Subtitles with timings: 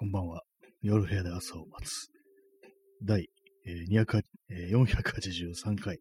[0.00, 0.40] こんばんは。
[0.80, 2.08] 夜部屋で朝を待つ。
[3.02, 3.28] 第、
[3.66, 5.98] えーえ483回、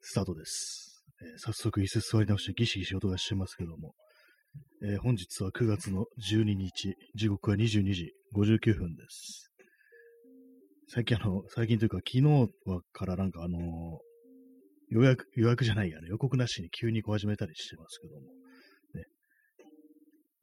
[0.00, 3.92] スタートです、えー早速椅子座り直してギシギシ音がしてますけども、
[4.82, 9.50] えー本日は9月の12日、時刻は22時59分です。
[10.88, 12.22] 最近あの、最近というか昨日
[12.64, 13.62] はからなんかあのー
[14.88, 18.22] 予約、予約じゃないやね、予告なしに急にこう始めたりしてますけども、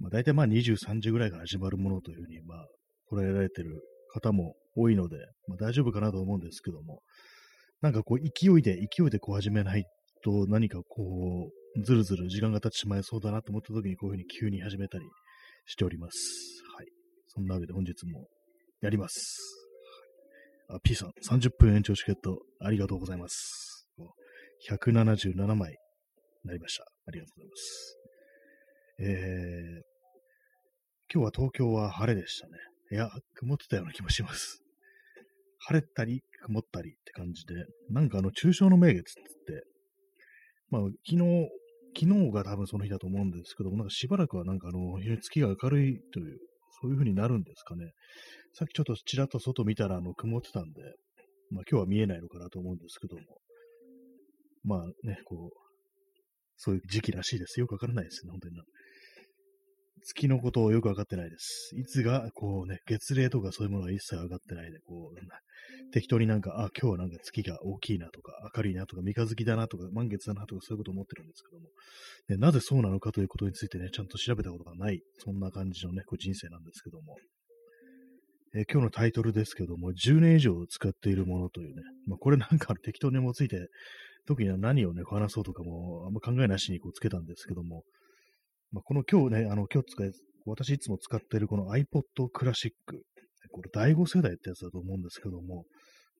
[0.03, 2.65] まあ大体まあ23時ぐらいから始まるものというふうに、まあ、
[3.11, 3.81] 捉えられてる
[4.13, 5.15] 方も多いので、
[5.47, 6.99] まあ大丈夫かなと思うんですけども、
[7.81, 9.85] なんかこう勢いで、勢いでこう始めない
[10.23, 15.05] と何かこう、ずるずる時間が経ってしまいそうだなと思った時にこういうふうに急に始めたり
[15.65, 16.17] しております。
[16.75, 16.87] はい。
[17.27, 18.27] そんなわけで本日も
[18.81, 19.37] やります。
[20.69, 23.87] あ、P さん、30分延長チケットありがとうございます。
[24.69, 25.77] 177枚に
[26.45, 26.83] なりました。
[27.05, 27.97] ありがとうございます。
[28.99, 29.92] えー、
[31.13, 32.53] 今日は東京は晴れでしたね。
[32.91, 34.63] いや、曇ってたような気もします。
[35.59, 37.53] 晴れたり曇ったりって感じで、
[37.91, 39.67] なんかあの、中秋の名月って言って、
[40.71, 41.49] まあ、昨日、
[41.95, 46.39] 昨日が多分その日だと思うんですけども、なんかしばらくはなんかあの、非常に月が明るいという、
[46.81, 47.91] そういう風になるんですかね。
[48.55, 50.81] さっきちょっとちらっと外見たらあの、曇ってたんで、
[51.51, 53.21] まあ今日は見えないのかなと思うんですけども、
[54.63, 55.57] まあね、こう、
[56.57, 57.59] そういう時期らしいです。
[57.59, 58.55] よくわからないですね、本当に。
[60.05, 61.71] 月のことをよくわかってないです。
[61.77, 71.69] いつが、こうね、月齢とかそういうものが一切わかってないで、こう、適当になんか、あ、今日はなんか月が大きいなとか、明るいなとか、三日月だなとか、満月だなとか、そういうことを思ってるんですけども、
[72.27, 77.17] でなぜそうなのかということについてね、ちゃんと調べたことがない、そんな感じのね、こう人生なんですけども、
[78.55, 83.67] え今日のタイトルですけども、10年以上使っているものというね、まあ、これなんか適当に思いついて、
[84.27, 87.83] 特には何をね、話そうとかも、あんま考えなしにこうつけたんですけども、
[88.73, 90.11] まあ、この今日ね、あの、今日使い、
[90.47, 91.83] 私いつも使っているこの iPod
[92.35, 92.71] Classic。
[93.51, 95.65] これ第5世代ってやつだと思うんですけども、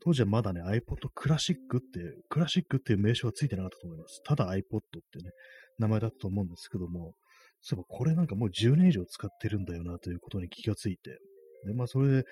[0.04, 4.22] 当時はまだね、iPod Classic っていう、クラシックっていう名称はついてなかったと思います。
[4.24, 5.32] ただ iPod ってね、
[5.80, 7.16] 名前だったと思うんですけども、
[7.62, 11.18] そういえばこれなんかもう10年以上使ってるんだよなということに気がついて、
[11.66, 12.24] で、まあそれで、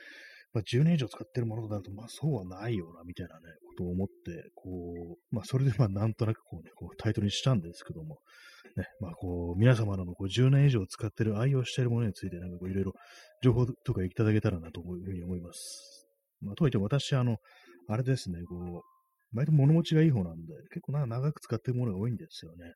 [0.53, 8.19] まあ、10年以上使ってるものとなると、まあそうはないよな、みたいなね、ことを思って、こう、まあそれでまあなんとなくこうね、こうタイトルにしたんですけども、
[8.75, 12.93] ね、まあこう、皆様のこう10年以上使ってる、愛用しているものについて、なんかこういろいろ
[13.41, 16.07] 情報とかいただけたらなというふうに思います。
[16.41, 17.37] まあとはいっても私、あの、
[17.87, 22.73] あれですね、こう、割と物持ちがいい方なんで、結構な長く使ってるものが多いんですよね。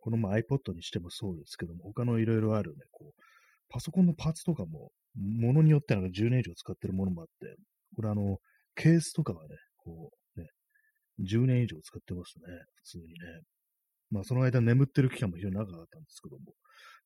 [0.00, 3.22] このまあ iPod にしてもそうですけども、他のいろいろあるね、こう、
[3.68, 7.56] パソコンのパーツとかも、ものによってなんか10年以上使ってるものもあって、
[7.96, 8.38] これあの、
[8.74, 10.46] ケースとかはね、こう、ね、
[11.20, 13.12] 10年以上使ってますね、普通にね。
[14.10, 16.52] まあその間眠ってる期間も非常に長かったんですけども、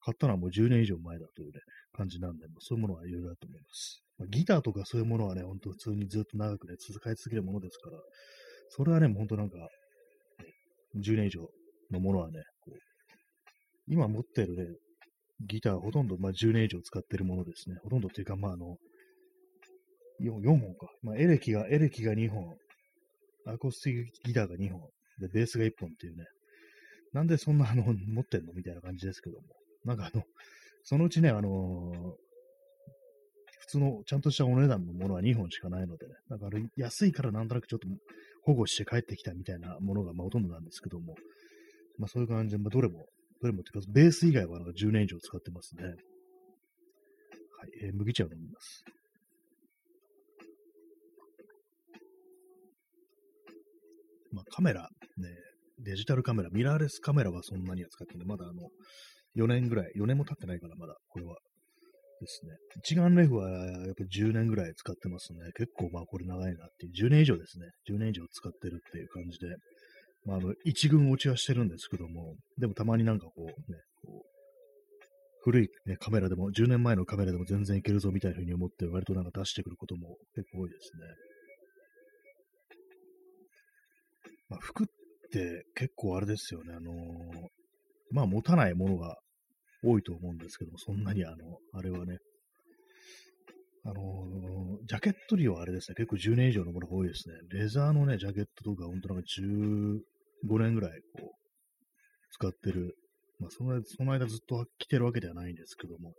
[0.00, 1.61] 買ったのはもう10年以上前だというね、
[1.93, 4.03] 感じなんで、まあ、そういうものはいろいろあると思います。
[4.19, 7.99] まあ、ギターとかそういうものはね、ほんと普通にずっと長くね、続かい続けるものですから、
[8.71, 9.56] それはね、もうほんとなんか、
[10.97, 11.49] 10年以上
[11.91, 12.78] のものはね、こう
[13.88, 14.65] 今持ってるね、
[15.41, 17.76] ギターほとんど、まあ、10年以上使ってるものですね。
[17.82, 18.76] ほとんどっていうか、まあ、あの、
[20.20, 20.91] 4, 4本か。
[21.02, 22.56] まあ、エレキが、エレキが2本、
[23.46, 24.80] アコースティックギターが2本、
[25.20, 26.25] で、ベースが1本っていうね。
[27.12, 28.52] なんでそんな、あの、持ってんの？
[28.52, 29.46] みたいな感じですけども。
[29.84, 30.25] なんかあの、
[30.82, 31.92] そのうちね、あの
[33.60, 37.88] 普通のちゃんとしたお値段のものは2本しかないのでね、なんかあれ安いからなんとなくちょっと
[38.44, 41.16] 保護して帰ってきたみたいなものがまあほとんどなんですけども、
[41.98, 43.06] まあそういう感じで、まあどれも
[43.41, 45.84] どれもっていうか、ベース以外はなんか10年以上使ってますね。
[45.84, 45.97] はい、
[47.84, 48.84] えー麦茶を飲みます。
[54.32, 55.28] まあカメラ、ね、
[55.78, 58.26] デジタルカメラ、ミラーレスカメラはそんなには使ってない。
[58.26, 58.69] まだあの、
[59.36, 61.36] 4年ぐらい、4年も経ってないからまだ、これは。
[62.20, 62.52] ですね。
[62.76, 65.38] 一眼レフはやっぱ10年ぐらい使ってますね。
[65.54, 67.08] 結構まあこれ長いなっていう。
[67.08, 67.66] 10年以上ですね。
[67.91, 69.48] 10年以上使ってるっていう感じで。
[70.26, 74.37] まあ、あの、一軍落ちはしてるんですけども、でもたまになんかこうね、こう
[75.44, 81.05] 古い、ね、カメラでも、10年前のカメラでも全然いけるぞみたいな風に思って、割となんか出してくることも結構多いですね。
[84.49, 84.87] まあ、服っ
[85.31, 86.94] て結構あれですよね、あのー
[88.11, 89.17] まあ、持たないものが
[89.84, 91.37] 多いと思うんですけども、そんなにあの、
[91.73, 92.19] あれはね、
[93.84, 97.34] あのージャケット類はあれですね、結構10年以上のものが多いですね。
[97.50, 100.00] レザーのね、ジャケットとか、本当なんか10
[100.44, 101.37] 5年ぐらい、こう、
[102.33, 102.97] 使ってる。
[103.38, 106.15] まあ、その間、その間ずっと着てるわけではないんですけども、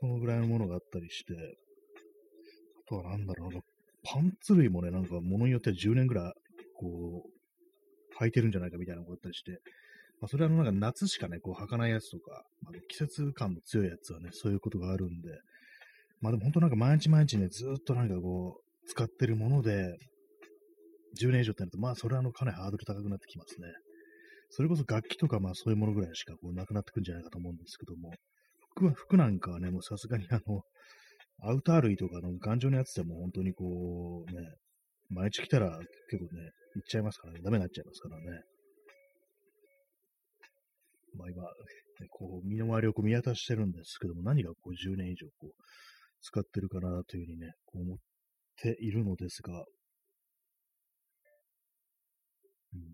[0.00, 3.60] そのぐらいのものがあったりして、あとはなんだろうな、
[4.04, 6.32] パンツ類もね、なんか物によっては10年ぐらい、
[6.74, 9.60] こう、履いてるんじゃないかみたいなのがあったりして、
[10.20, 15.30] まあ、それはなんか夏しかね、こう履かないやつとか、まあ、季節感の強いやつはね、そういうことがあるんで、
[16.20, 19.98] まあでも本当なんか毎日毎日ね、ずっとなんかこう、使ってるもので、
[21.18, 23.68] 10年以上ってなると、まあそれはあのかなりハードル高くなってきますね。
[24.50, 28.12] それこそ楽器とかまあそういうものぐらいしかこうなくなってくんじゃないかと思うんですけども、
[28.74, 30.62] 服は、服なんかはね、もうさすがにあの、
[31.42, 34.40] アウター類とかの頑丈なやつでも本当にこうね、
[35.10, 35.78] 毎日来たら
[36.10, 38.24] 結構ね、行っちゃいますからね、ダメになっちゃいますからね。
[41.16, 41.48] まあ今、ね、
[42.10, 45.50] こう、身の回りをこう見渡してるんですけども、何がこう10年以上こう、
[46.20, 47.98] 使ってるかなというふうにね、こう思っ
[48.60, 49.64] ているのですが、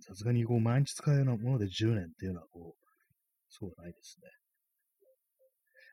[0.00, 2.86] さすがにこう毎日使うようなもので10年っていうのはこう、
[3.48, 4.28] そうはないですね。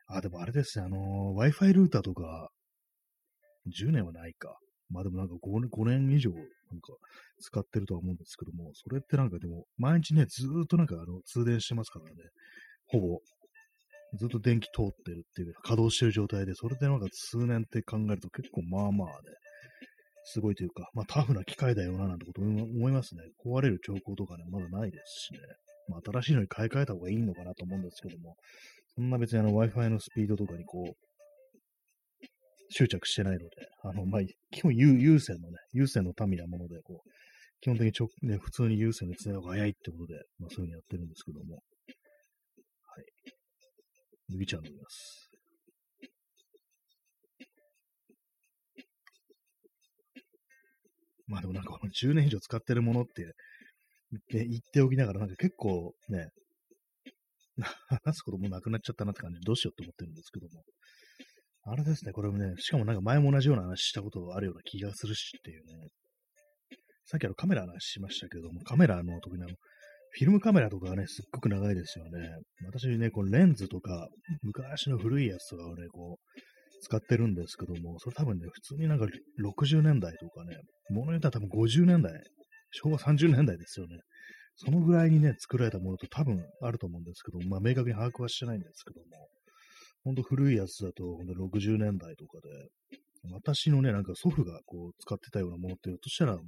[0.08, 2.50] あ、でもあれですね、あのー、Wi-Fi ルーターとか、
[3.68, 4.58] 10年はないか。
[4.90, 6.40] まあでもなんか 5, 5年以上なん
[6.80, 6.92] か
[7.40, 12.10] 使ってるとは思うんですけども、それってなんかでも毎日ね、ずっとなんかあの通電してますからね、
[12.86, 13.20] ほぼ
[14.18, 19.14] ずっと電気通ってるっていうか稼働してる状態で、それでなんか数年って考えると結構まあまあね、
[20.24, 23.22] すごいというか、まあタフな機械だよななんてこと思いますね。
[23.44, 25.40] 壊れる兆候とかね、まだないですしね。
[25.88, 28.36] まあ新しいのに買い替えた方がいいのかなと思うんですけども、
[28.96, 30.92] そんな別にあの Wi-Fi のスピードとかにこう、
[32.70, 33.46] 執着してないので、
[33.82, 34.20] あの、まあ、
[34.52, 37.10] 基本有有線のね、有線の民なもので、こう、
[37.60, 41.60] 基本的にちょ、ね、普通に有線で繋いだ方が早いってことで、まあそういうふうにやってるんですけども、は
[43.02, 43.04] い。
[44.28, 45.29] 麦茶飲みます。
[51.30, 53.32] まあでもなんかこの10年以上使ってるものって
[54.32, 56.28] 言っておきながらなんか結構ね、
[58.04, 60.62] 話すこともなくなっちゃったなって感じでどうしようって思ってるんですけども。
[61.62, 65.88] あれですね、これもね、しかもなんか前も同じような話したことあるような気がするしっていうね。
[67.04, 69.54] さっきあのカメラの話しましたけども、カメラの特にあの、
[70.12, 72.38] フィルムカメラとかはね、すっごく長いですよね。
[72.64, 74.08] 私ね、このレンズとか、
[74.42, 76.40] 昔の古いやつとかをね、こう、
[76.80, 79.06] 使ってるんですけども、それ多分ね、普通になんか
[79.42, 80.56] 60年代とかね、
[80.90, 82.12] ものによっては多分50年代、
[82.72, 83.98] 昭和30年代ですよね。
[84.56, 89.28] そのぐらいにね、作られたものと多分あると思うんですけど、まあ明確に把握はしてないんですけども、
[90.04, 92.48] ほんと古いやつだと、ほんと60年代とかで、
[93.32, 96.44] 私のね、なんか祖父がこう使ってたようなものっていうとしたら、もう、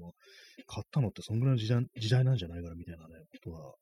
[0.66, 3.14] 買ったのってそんぐらいの時代時代なんじゃないかなみたいなね、
[3.44, 3.74] ことは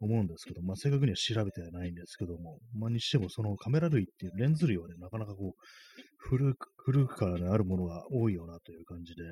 [0.00, 5.95] 思うんですけど、まあ正確には調べてはないんですけども、まあにしてもそのカメラ類っていうレンズ類はね、なかなかこう、
[6.28, 9.22] 古く、古くからね、あるものが多いよなという感じで、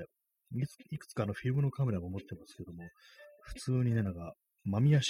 [0.52, 2.84] いくいくつかのフィルムのカメラも持ってますけども、
[3.42, 5.04] 普通にね、なんか、マミヤ6っ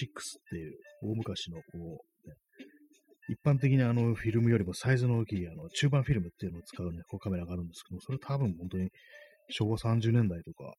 [0.50, 0.72] ていう
[1.02, 1.62] 大昔のこ
[2.25, 2.34] う、ね、
[3.28, 8.90] 一般的なあのフィルムよりもサイズの大きいあの中盤フィルムっていうのを使うね、こうカメラがあるんですけども、それ多分本当に
[9.50, 10.72] 昭和30年代とか、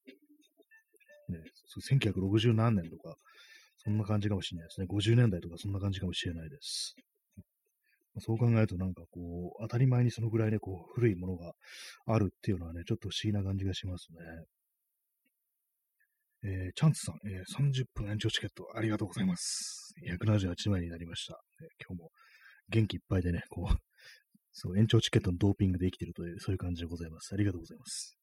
[1.29, 1.39] ね、
[1.89, 3.15] 1960何年とか、
[3.77, 4.87] そんな感じかもしれないですね。
[4.89, 6.95] 50年代とかそんな感じかもしれないです。
[8.19, 11.53] そう考えるとなんかこう、当たり前にそのぐらいね、こう、古いものが
[12.05, 14.45] あるっていうのはね、ちょっと不思議な感じがしますね。
[16.47, 19.93] えー、チャンツさん、えー、30分延長チケットありがとうございます。
[20.07, 21.39] 178枚になりました。
[21.59, 22.11] えー、今日も
[22.69, 23.75] 元気いっぱいでね、こう、
[24.53, 27.33] そう、延長チケットのドーピングで生きてるという、そういう感じでございます。
[27.33, 28.15] ありがとうございます。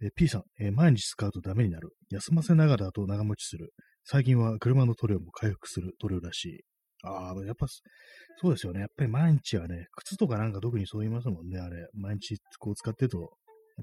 [0.00, 1.90] えー、P さん、えー、毎日使うとダメになる。
[2.08, 3.72] 休ませながらだと長持ちする。
[4.04, 6.64] 最近は車の塗料も回復する塗料らしい。
[7.02, 8.80] ああ、やっぱ、そうですよね。
[8.80, 11.88] やっぱり毎日はね、靴とかなんか特にそう言いますもんね、あれ。
[11.94, 13.30] 毎日こう使ってると、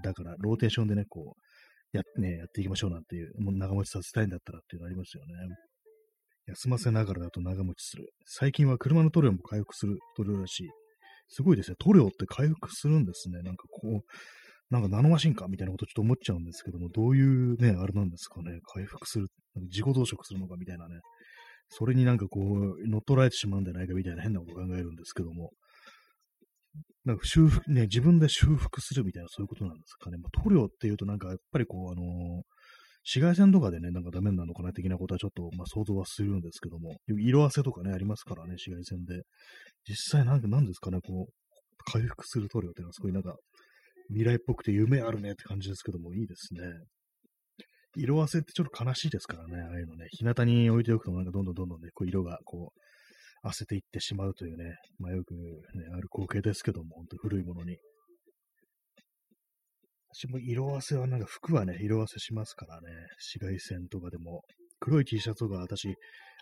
[0.03, 5.33] だからローテーションでね、こう、や,、ね、やっていきましょうなんていう、もう長持ちさせたいんだったらっていうのありますよね。
[6.47, 8.09] 休ませながらだと長持ちする。
[8.25, 10.69] 最近は車の塗料も回復する塗料らしい。
[11.27, 11.75] すごいですね。
[11.79, 13.41] 塗料って回復するんですね。
[13.43, 14.01] なんかこう、
[14.71, 18.59] なんかナノマシンかみたいなことちょっと思っちゃうんですけども、どういうね、あれなんですかね。
[18.73, 19.27] 回復する。
[19.55, 20.99] 自己増殖するのかみたいなね。
[21.69, 25.51] それになんかこう、乗っ取られてしまうんじゃないかみたいな変なことを考えるんですけども、
[27.05, 30.17] なんか修復、ね、自分で修復するみたいなそういうことなんですかね。
[30.17, 32.05] まあ、塗料っていうとなんかやっぱりこう、あのー、
[33.03, 39.23] 紫外線とかでね、なんかダメなのかな的なことはちょっと、まあ、想像はするんですけども、色あせとかね、ありますからね、紫外線で。
[39.87, 43.35] 実際なんか何ですかね、こう、回復する塗料っていうのはすごいなんか、
[44.09, 46.61] 未来っぽくて夢あるねって感じですけども、いいですね。
[47.95, 50.07] 色あせってちょっと悲しいですからね、ああいうのね。
[50.11, 52.79] 日向に置いておくとなんかどんどんどんどんね、こう色がこう、
[53.41, 55.39] あせていってしまうというね、まあよくね、
[55.93, 57.77] ある光景ですけども、本当古いものに。
[60.13, 64.41] 私も色あせはなんか服はね、色あせしますからね、紫外線とかでも、
[64.79, 65.95] 黒い T シャツとか私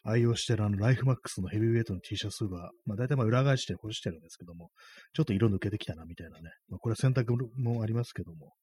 [0.04, 4.70] 愛用してるあのライフマックスのヘビーウェイトの T シャツが、まあ大体まあ裏返して干してるんですけども、
[5.14, 8.54] ちょっと色抜けてきたなみたいなね、まあこれは選択もありますけども、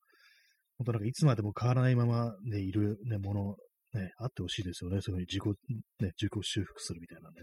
[0.78, 5.00] 本当なんかいつまでも変わらないままね、いる、ね、もの、ね、あってほしいですよね。
[5.00, 7.37] そういうふうに自己、ね、自己修復するみたいなね。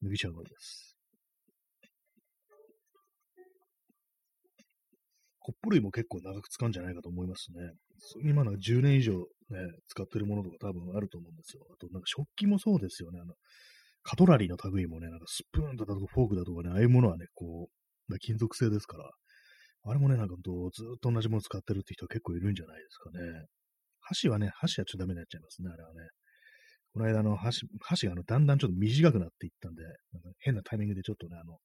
[0.00, 0.96] 麦茶のです。
[5.38, 7.70] コップ類も結構長く使うんじゃないかと思いますね。
[8.00, 11.62] それにまだ10年以上ね、使ってるものとか多分あると思うんですよ。
[11.72, 13.20] あとなんか食器もそうですよね。
[13.22, 13.34] あの、
[14.02, 17.68] カトラリーの類もね、なんかスプーンだとかフォークだとかね、ああいうものはね、こ
[18.08, 19.10] う、金属製ですから、
[19.88, 23.46] あれもね、なんかどうずっと同じもの使ってるって人は結構いるんじゃないですかね。
[24.00, 26.00] 箸はね、箸はちょっとダメになっちゃいますね、あれはね。
[26.92, 31.58] この間の箸、箸があのだんだんちょっと短くなっていったんで、なんか変なタイミングでちょっとね、あの、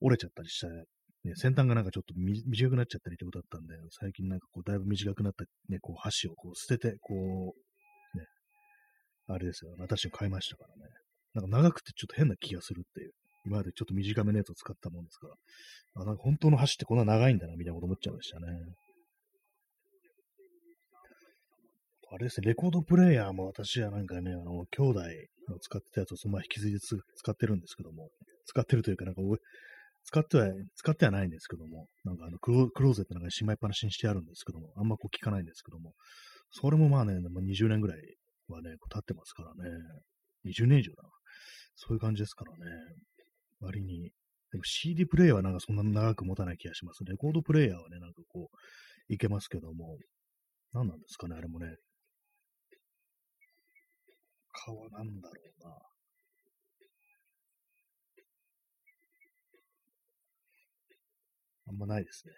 [0.00, 8.24] 折れちゃったりした、ね、先端がなんかちょっと短くなっちゃったりってことだったんで、最近なんかこう、だいぶ短くなったね、こう、箸をこう捨てて、こう、ね、
[9.26, 10.90] あれですよ、私を買いましたからね。
[11.34, 13.12] なんか長くてちょっと変な気がするっていう。
[13.48, 15.34] 今までちょっと短めのやつを使ったもんですから。
[16.02, 18.46] あ、なんか本当の箸ってこんな長いんだな、みたいなこと思っちゃいましたね。
[22.10, 25.00] あれですね、レコードプレイヤーも私はなんかね、あの、兄弟
[25.48, 26.96] の使ってたやつをそのまま引き継いで使
[27.30, 28.10] ってるんですけども、
[28.46, 29.20] 使ってるというか、なんか、
[30.04, 35.92] 使っては、使ってはないんですけども、なんかあのクロ、クローゼットなんかしまいっぱなしにしてあるんですけども、あんまこう聞かないんですけども、
[36.50, 37.98] それもまあね、まあ、20年ぐらい
[38.48, 39.70] はね、こう経ってますからね、
[40.46, 41.10] 20年以上だな。
[41.76, 42.58] そういう感じですからね、
[43.60, 44.10] 割に。
[44.50, 47.04] でも CD プレイヤーはなんかそんな長く持たない気がします。
[47.04, 49.98] レコードプレイヤーはね、なんかこう、いけますけども、
[50.72, 51.76] 何なんですかね、あれもね。
[54.52, 55.76] 顔なんだろうな。
[61.68, 62.32] あんまないですね。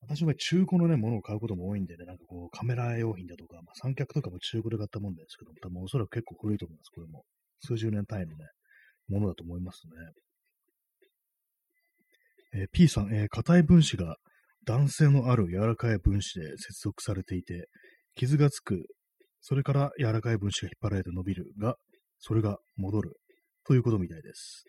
[0.00, 7.24] 私は中古のね、ものを買うことも多いんでね、なんかこう、カメラ用品だとか、まあ、三脚とかも中古で買ったもんですけども、多分おそらく結構古いと思います、これも。
[7.60, 8.46] 数十年単位のね、
[9.08, 9.82] ものだと思います
[12.52, 12.60] ね。
[12.62, 14.16] えー、P さん、えー、硬い分子が
[14.64, 17.68] 男性のある柔らかい分子で接続されていて、
[18.14, 18.86] 傷がつく、
[19.40, 21.76] それから柔らかい分子が引っ張られて伸びるが、
[22.18, 23.12] それが戻る
[23.64, 24.64] ということみたいです。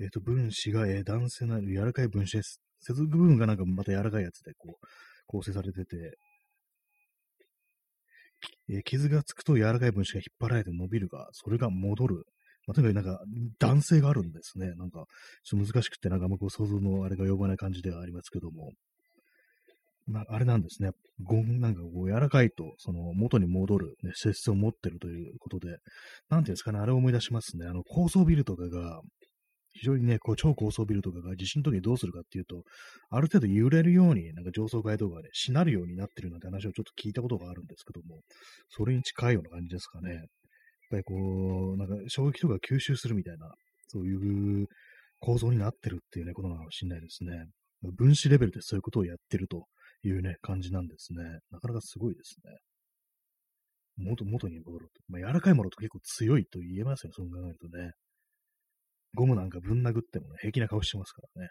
[0.00, 2.60] えっ、ー、と、分子が、えー、男性のある柔らかい分子です。
[2.80, 4.86] 接続部分がなんかまた柔らかいやつでこう、
[5.26, 6.18] 構成されてて、
[8.70, 12.24] えー、傷がつくと柔らかい分子が引っ張られて伸びるが、それが戻る。
[12.66, 13.24] まあ、とにかくなんか
[13.58, 14.74] 男性があるんですね。
[14.76, 15.04] なんか、
[15.44, 18.70] ちょっと難しくて、なんかあんまこう想像のあれが呼ばない感じではありますけども。
[20.06, 20.90] まあ、あれなんですね。
[21.22, 25.76] ゴン、なんかこう柔らかいと、その元に戻る、ね、性質を持ってるということで、
[26.28, 27.66] なんていうんですかね、あれを思い出しますね。
[27.66, 29.00] あの、高層ビルとかが、
[29.74, 32.62] 非常にね、こう超高層ビルとかが地震の時にどうするかっていうと、
[33.10, 38.20] ある程度揺れるように、なんか上層階とかね、しなるようになってるなんて話をちょっと聞いたことがあるんですけども、
[38.68, 40.26] それに近いような感じですかね。
[40.92, 41.14] ぱりこ
[41.74, 43.50] う、なんか衝撃とか吸収するみたいな、
[43.88, 44.66] そういう
[45.20, 47.46] 構造になってるっていうね、ことなのかもしれないですね。
[47.96, 49.66] 分子レベルでそういうことをやってると
[50.04, 51.24] いうね、感じなんですね。
[51.50, 52.52] なかなかすごいですね。
[53.96, 54.92] 元、元に戻ると。
[55.08, 57.92] まあ、柔らかいものと結構強いと言えますよね、そう考えるとね。
[59.14, 61.48] ゴムなんかぶん殴ってもね、平気な顔してますからね。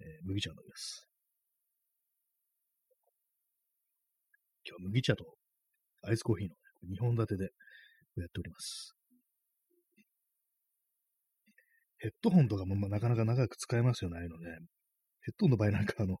[0.00, 1.08] えー、麦茶のです。
[4.64, 5.24] 今日麦茶と
[6.02, 7.50] アイスコーヒーの、ね、2本立てで
[8.16, 8.94] やっております。
[11.98, 14.58] ヘッドホンとかも、まあ、なかなか長く使えますよね、ああいうのね。
[15.22, 16.18] ヘッドホンの場合なんかあの、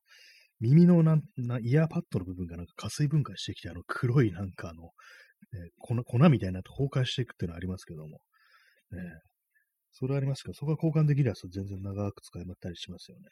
[0.60, 4.82] 耳のなんなイヤーパッドの部分がなんか加水分解してきて、あの黒いなんかあの、
[5.52, 8.18] ね、粉粉みたいになと崩壊していくっていうのはありますけども、
[8.90, 8.98] ね。
[9.92, 13.24] それありますけど、そこが交換できるやつと全然長く使えまったりしますよね。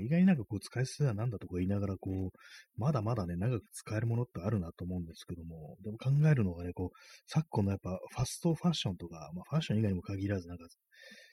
[0.00, 6.96] 意外になんかこう使い捨てはなんだとか言いながら、こう、まだまだね、長く使えるものってあるなと思うんですけども、でも考えるのがね、こう、
[7.26, 10.64] 昨今のやっぱファストファッションとか、まあファッション以外にも限らず、なんか、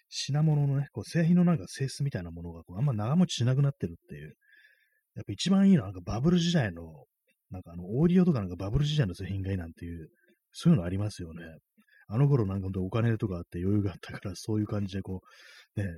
[0.09, 4.33] 品物のね、こう製品のなんか性質みたいなものがこうあんま長持ちしなくなってるっていう、
[5.15, 7.05] やっぱ一番いいのはなんかバブル時代の、
[7.51, 10.09] なんかあの、オーディオとかなんかバブル時代の製品がいいなんていう、
[10.51, 11.43] そういうのありますよね。
[12.11, 15.27] あの頃なんか本当お金とかあって余裕があったから、そういう感じでこう、
[15.83, 15.89] ね、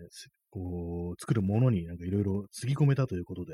[0.49, 3.53] こう、作るものになんかいろいろつぎ込めたということで、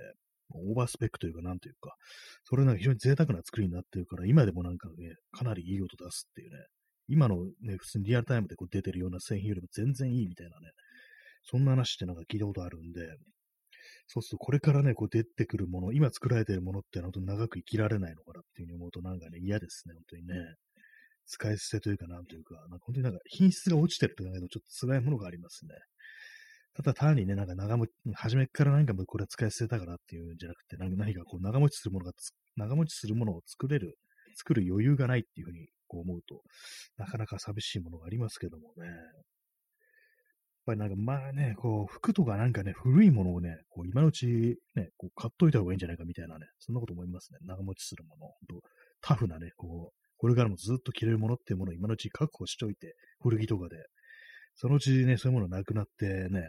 [0.54, 1.96] オーバースペックというか、なんというか、
[2.44, 6.58] それなんか非常に贅沢な作りになってるから、今でもなんかね、かなりいい音出すっていうね、
[7.08, 10.72] 今のね、普通にリアルタイムでこう出てるような製品よりも全然いいみたいなね、
[11.44, 13.02] そんな話ってなんか聞いたことあるんで、
[14.08, 20.56] そうするとこれからね、こう出てくるもの、今作られてるものって本当長く生きられないのかなっていうふうに思うとなんかね、嫌ですね、本当にね。
[21.30, 25.76] 使い捨てというか、なんというか、なんか本当になんか品質が落ちてると考えるとちょっと辛いものがありますね。
[26.76, 32.14] ただ単にね、なんか長持ち、初めから何かもこれ使い捨てたからっていうんじゃなくて、何かこう長持ちするものが
[32.56, 33.98] 長持ちするものを作れる、
[34.36, 36.44] 作る余裕がないっていうふうにこう思うと、
[36.98, 38.88] なかなか寂しいものがありますけどもね。
[38.88, 38.94] やっ
[40.68, 47.40] ぱりなんかまあね、こう服とかなんかね、古いものをね、こう今のうちね、こう買っといた方がいいんじゃないかみたいなね、そんなこと思いますね。
[47.42, 48.28] 長持ちするもの。
[48.28, 48.68] 本当
[49.02, 53.78] タフなね、こう、これからもずっと着れるものっていうものを今のうち確保しといて、古着とかで、
[54.58, 56.42] そのうちね、そういうものなくなってね、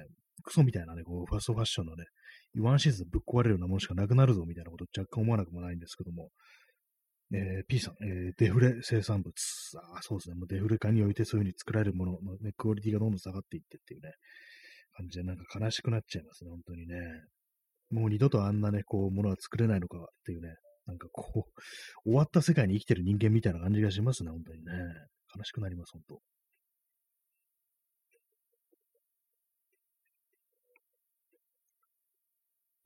[0.42, 2.04] クソみたいなね、こう、ファストファッションのね、
[2.58, 6.30] ワンシーズンぶっ壊れるようなものしかなくなるぞみたいなこと若干思わなくもないんですけども、
[7.32, 9.34] えー、P さん、えー、デフレ生産物。
[9.94, 10.34] あそうですね。
[10.34, 14.12] もうデフレ化においてそういう風に作られるものの、ね、クオリティがどんどん下がっていってっていうね、
[14.96, 16.96] 感じでなんか悲しくなっちゃいますね、本当にね。
[17.90, 20.48] もう二度とあんなね、こう、ものは作れないのかっていうね、
[20.86, 21.42] なんかこう、
[22.04, 24.72] 終わった世界に生きてる人間みたいな感じがしますね、本当にね。
[25.36, 26.20] 悲しくなります、本当。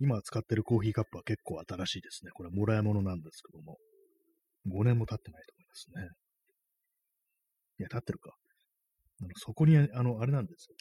[0.02, 2.32] 今使ってるコーヒーカップは結構新しいですね。
[2.34, 3.78] これもらい物なんですけども。
[4.66, 6.08] 5年も経ってないと思いますね。
[7.78, 8.30] いや、経ってるか。
[9.20, 10.76] あのそこに、あの、あれなんですよ。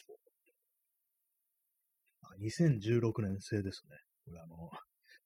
[2.40, 3.96] 2016年製ですね。
[4.24, 4.56] これあの、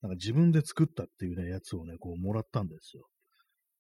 [0.03, 3.07] なんか自分で作ったっていうね、やつをね、こう、もらったんですよ。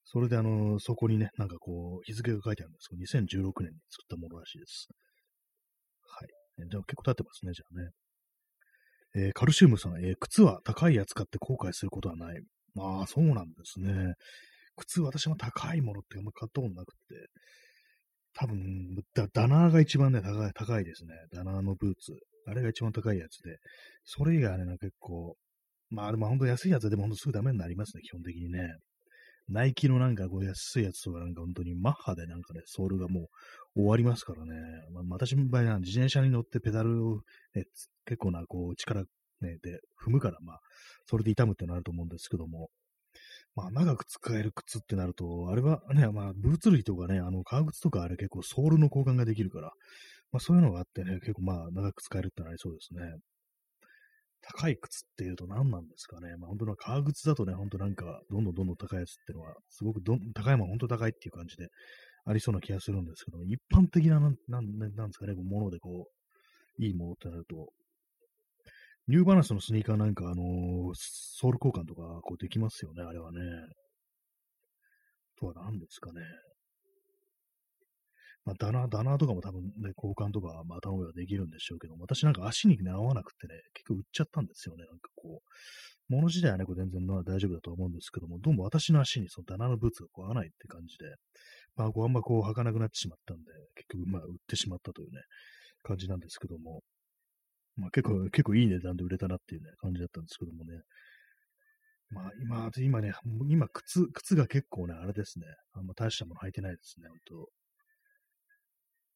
[0.05, 4.89] それであの、そこにね、なんかこう、日付が書いてあるんですけど、2016年に作ったものらしいです。
[6.01, 6.69] はい。
[6.71, 7.91] じゃあ結構経ってますね、じゃあね。
[9.17, 12.43] えー、カルシウムさん、えー、靴は高いやつ買って後悔することはない。
[12.75, 14.15] まあ、そうなんですね。
[14.77, 17.01] 靴、私も高いものってあんま買ったことなくて、
[18.35, 21.15] 多分、ダダナーが一番ね、高い、高いですね。
[21.33, 22.13] ダナーのブーツ。
[22.47, 23.57] あれが一番高いやつで、
[24.05, 25.35] それ以外はね、結構、
[25.89, 28.77] まあでも本当安いやつでも本当すぐダメになりますね、基本的にね。
[29.49, 33.27] ナイキのなんかこう安いやつとかなんか本当にマッハでなんかね、ソールがもう
[33.77, 34.53] 終わりますからね。
[34.93, 37.17] まあ、私の場合は自転車に乗ってペダルを、
[37.55, 37.65] ね、
[38.07, 40.61] 結構なこう力、ね、で踏むから、まあ、
[41.05, 42.71] それで痛むってなると思うんですけども、
[43.55, 49.73] まあ、長く使える靴ってなると、あれはね、まあ、ブーツ類とかね、あの、革靴とかあれ結構ソールの交換ができるから、
[50.33, 53.01] まあ、そういうのがあってね、結構まあ、長く使えるってなりそうですね。
[54.43, 56.37] 高い靴っていうと何なんですかね。
[56.37, 61.69] まあ本当の革靴だとね、本当なんか、どんどんどんどん高いやつっていうのは、すごくど高いもん本当高いっていう感じで
[62.27, 66.09] ありそうな気がするんですけど、一般的な、なん、なんですかね、ものでこ
[66.79, 67.69] う、いいものってなると、
[69.09, 73.39] ニューバランスのスニーカーなんか、あのー、ソール交換とか、こうできますよね、あれはね。
[75.39, 76.21] とは何ですかね。
[78.45, 84.85] まあ、ダナー、ダナーとかも多分ね、交換とか、まあ、頼めばできるんでしょうけど、私なんか足に、合わなくてね、結構売っちゃったんですよね。
[84.85, 91.17] なんかこう、物自体はね、これ全然大丈夫だと思うんですけども、どうも私の足にそのダナーのブーツがこう合わないって感じで、
[91.77, 95.21] まあ、こうあんまこう履かなくなってしまったんで、結局まあ売ってしまったというね、
[95.83, 96.83] 感じなんですけども、
[97.77, 100.81] まあ結構、結構いい値段で売れたなっていうね、感じだったんですけどもね。
[102.11, 103.13] まあ今、今ね、
[103.49, 107.49] 今靴、靴が結構ね、あれですね、あんま大したもの履いてないですね、本当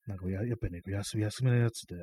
[0.07, 1.94] なんかややっぱりね、安安めのやつで、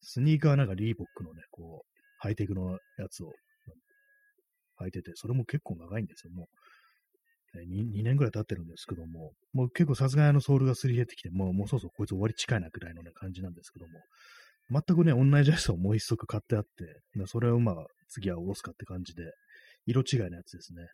[0.00, 2.78] スニーカーなんかリーボックのね、こう、ハイテクのや
[3.10, 3.32] つを
[4.80, 6.46] 履いてて、それも結構長いんですよ、もう。
[7.54, 14.00] 2, 2年ぐらい経ってるんですけども、もう結構さすがにあのソールがすり減ってきて、もうもうそうそうこいつ終わり近いなくらいの、ね、感じなんですけども、
[14.70, 16.68] 全くね、同じやつをもう一足買ってあって、
[17.26, 17.74] それをまあ
[18.08, 19.24] 次は下ろすかって感じで、
[19.86, 20.86] 色違いのやつですね。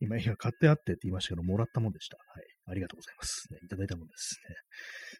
[0.00, 2.16] 今、今買ってあってって言いましたけど、もらったもんでした。
[2.16, 2.44] はい。
[2.66, 3.52] ありがとうございます。
[3.52, 4.54] ね、いただいたもんですね。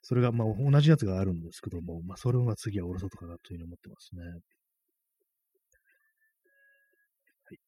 [0.02, 4.22] それが、まあ、同じやつがあるんですけども、まあ、それは次はおろそうとかなというふうに思ってますね。
[4.22, 4.28] は
[7.54, 7.58] い。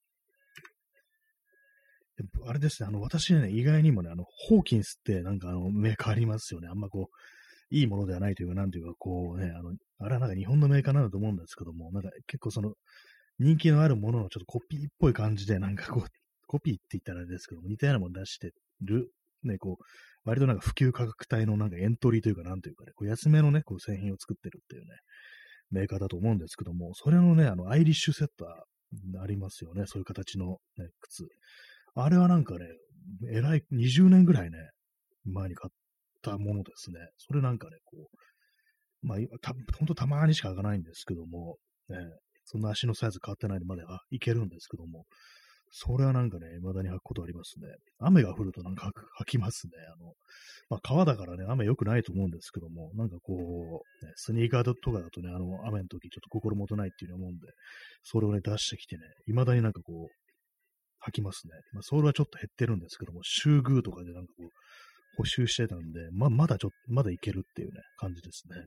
[2.47, 6.69] あれですね、あの、私ね、意外にもね、あの、ホーキンスってなんかあの、メーカーありますよね。
[6.69, 12.73] あんまこう、いいものではないというか、なんていうか、こうね、あの、あれはなんか日本のメーカーなんだと思うんですけども、なんか結構その、
[13.39, 16.09] 人気のあるもののちょっとコピーっぽい感じで、なんかこう、
[16.47, 18.51] コピーって言ったらあれですけども、似たようなもの出して
[18.83, 19.11] る、
[19.45, 19.85] ね、こう、
[20.25, 24.89] 割となんか普及価格帯のなんかエントリーというか、なんというかね、こう安めのね、こう製品を作ってるっていうね、
[25.71, 31.29] メーカーだと思うんですけども、それのね、あの、アイリッシュセッターありますよね、そういう形のね、靴。
[31.95, 32.67] あれはなんかね、
[33.33, 34.59] えらい、20年ぐらいね、
[35.25, 35.75] 前に買っ
[36.23, 36.99] たものですね。
[37.19, 37.97] それなんかね、こ
[39.03, 41.57] う、まあ、た、ほんとたまにしか開かないんですけども、
[41.89, 41.97] ね、
[42.45, 45.05] そんな足のサイズ変わってないのまで、あ、いけるんですけども、
[45.73, 47.69] それはなんかね、未だに履くことありますね。
[48.01, 48.91] 雨が降るとなんか
[49.23, 49.73] 履きますね。
[49.87, 50.15] あの、
[50.69, 57.47] まあ、川だからね、雨良くないと思うんですけども、なんかこう、ね、スニーカーとかだとね、あの、雨の時ちょっと心もとないっていうふうに思うんで、
[58.03, 60.30] それをね、出してきてね、未だになんかこう、
[61.07, 61.55] 履きますね。
[61.73, 64.51] まあ、ソールはちょっと減ってるんですけども、集遇とかでなんかこう、
[65.17, 68.67] 補修してたんで、ま、まだちょっと、まだいけるっていうね、感じですね。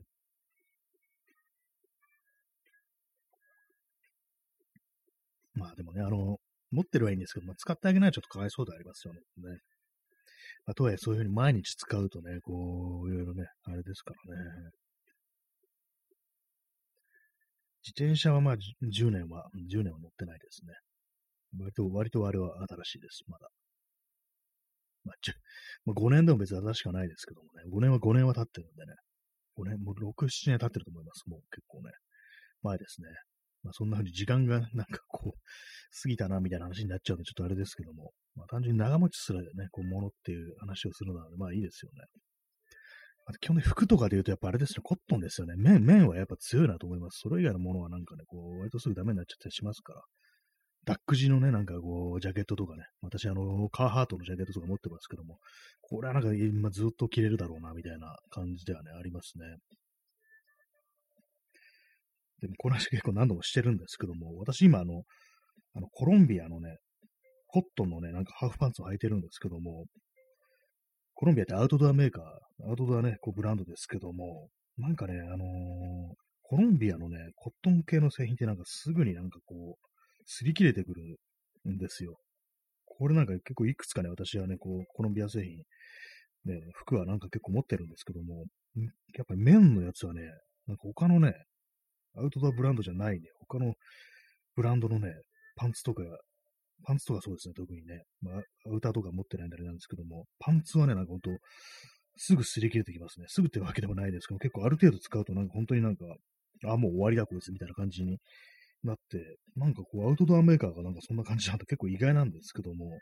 [5.54, 6.38] まあでもね、あの、
[6.72, 9.20] 持ってるはいいんですけど、まあ、使ってあげないとちょっとかわいそうでありますよね。
[9.20, 9.58] ね
[10.66, 14.70] まあ、とはいえ、そういうふうに毎日使うとね、こう、いろいろね、あれですからね。
[17.86, 20.72] 自転車はまあ10年は、10年は乗ってないですね。
[21.58, 23.48] 割と、割とあれは新しいです、まだ。
[25.04, 25.16] まあ、
[25.84, 28.94] まあ、5年でも別に新しくはないですけどもね、5年は5年は経ってるんでね、
[29.56, 31.90] 5年、もう6、7年経ってると思います、もう結構ね。
[32.62, 33.08] 前ですね。
[33.62, 35.38] まあ、そんな風に時間が なんかこう、
[36.02, 42.04] 過ぎたなみたいな話になっちゃうんで、ちょっとあれですけども、まあ、単純に長持ちするね、こう、ものっていう話をするのは、まあいいですよね。
[43.26, 45.54] あと基本的に服とかで言うと、やっぱあれですね、コットンですよね。
[45.56, 47.20] 綿、綿はやっぱ強いなと思います。
[47.20, 50.02] それ以外のものはなんかね、こう、割とすぐダメになっちゃったりしますから。
[50.84, 55.38] ダック地のね、なんかこう、ジャケットとかね、私あの、カーハートのジャケットとか持ってますけども、
[55.80, 59.44] これはなんか今ずっと着れるだろうな、みたいな感じではね、ありますね。
[62.40, 65.04] でも、この話結構何度もしてるんですけども、私今あの、
[65.74, 66.76] あの、コロンビアのね、
[67.46, 69.86] コットンのね、なんかハーフパンツを履いてるんですけども、
[71.14, 75.48] コロンビアってアウトドアメーカー、アウトドアね、こうブランドですけども、なんかね、あのー、
[76.42, 79.93] コロンビアのね、コットン系の製品ってなんかすぐになんかこう、
[80.26, 81.18] 擦り切れてくる
[81.70, 82.18] んですよ。
[82.86, 85.58] これなんか結構いくつかね、私はね、こう、コロンビア製品、
[86.44, 88.44] ね、服はなんか結構持ってるんですけども、
[89.16, 90.22] やっぱり綿のやつはね、
[90.66, 91.34] なんか他のね、
[92.16, 93.74] アウトドアブランドじゃないね、他の
[94.54, 95.12] ブランドのね、
[95.56, 96.02] パンツとか
[96.84, 98.02] パンツとかそうですね、特にね。
[98.20, 98.34] まあ、
[98.70, 101.30] アウターとか持ってないんであれなんですけども、パンツはね、なんかほんと、
[102.16, 103.26] すぐ擦り切れてきますね。
[103.28, 106.04] すぐってわけでもないですけど、結構ある程度使うと、なんか本当になんか、
[106.66, 108.18] あ、もう終わりだこいつみたいな感じに
[108.84, 112.98] なって、なんかこう、アウトドアメーカーがなんかそんな感じだと結構意外なんですけども、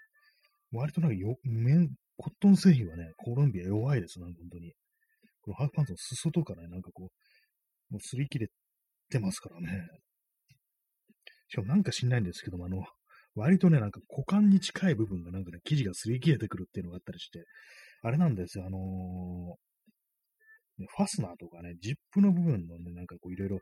[0.73, 4.73] 割となんかよ、面、コットン製品はね、コロンビア弱いです、な本当に。
[5.43, 7.11] このハーフパンツの裾とかね、なんかこ
[7.91, 8.49] う、もう擦り切れ
[9.11, 9.87] てますからね。
[11.49, 12.85] しかもなんか知んないんですけども、あの、
[13.35, 17.45] 割とね、なんか股間に近い部分がなんかね、生地が擦り切れてくるっていうのがあったりして、
[18.03, 23.59] あれなんですよ、あのー、ファスナーとかね、ジップの部分のね、なんかこういろいろ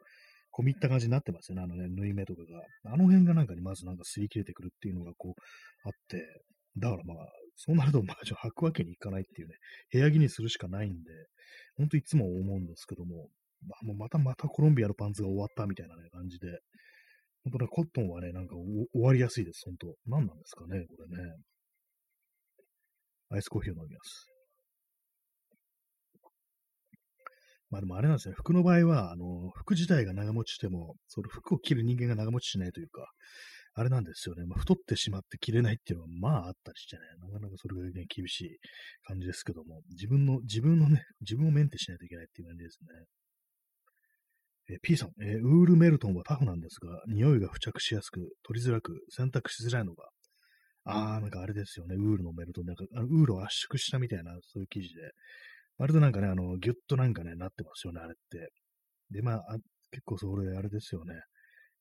[0.53, 2.93] 込み入った感じになってますよね、あのね、縫い目とかが。
[2.93, 6.43] あの辺がなんかにまずなんか擦り切れてくるっていうのがこうあって、
[6.77, 9.55] だからまあ、そうなるとまあ、じゃ履くわけにいかないっていうね、
[9.93, 11.11] 部屋着にするしかないんで、
[11.77, 13.29] ほんといつも思うんですけども、
[13.67, 16.49] まあ、もうまたまたコロンビアのパンツが終わったみたいなね、感じで、
[17.45, 19.95] 本当ね、コットンはね、なんか終わりやすいです、本当。
[20.07, 21.35] 何なんですかね、これね。
[23.31, 24.30] アイスコーヒーを飲みます。
[27.71, 33.07] まあでもあれなんですね、服の場合は、あの、服自体が長持ちしても、その服を着る人間が長持ちしないというか、
[33.75, 38.59] あれなんですよね、まあ、太ってしまって着れないっていうのは、まああったりしてね、なかなかそれがね、厳しい
[39.05, 43.05] 感じですけども、自分の、自分のね、自分をメンテしないといけないっていう感じですね。
[44.75, 50.09] え、P さん、え、ウールメルトンはタフなんですが、匂いが付着しやすく、取りづらく、洗濯しづらいのが、
[50.85, 55.11] あー、なんかあれですよね、ウールのメルトン、なんかあのウールを圧縮したみたいな、そういう生地で、
[55.81, 58.53] 割となんかね、あの、ギュッとなんかね、なってますよね、あれって。
[59.11, 59.57] で、まあ、あ
[59.91, 61.15] 結構それ、あれですよね。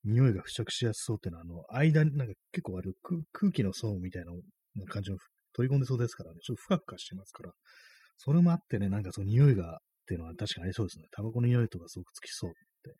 [0.05, 2.95] 匂いが付着しやすそうっていうのは、あの、間になんか結構ある
[3.33, 4.31] 空気の層みたいな
[4.87, 5.17] 感じを
[5.53, 7.51] 取り込んでそうですからね、ちょっとふかふかしてますから、
[8.17, 11.05] それもあってね、なんかその匂いがっていうのは確かにありそうですね。
[11.11, 12.95] タバコの匂いとかすごくつきそうって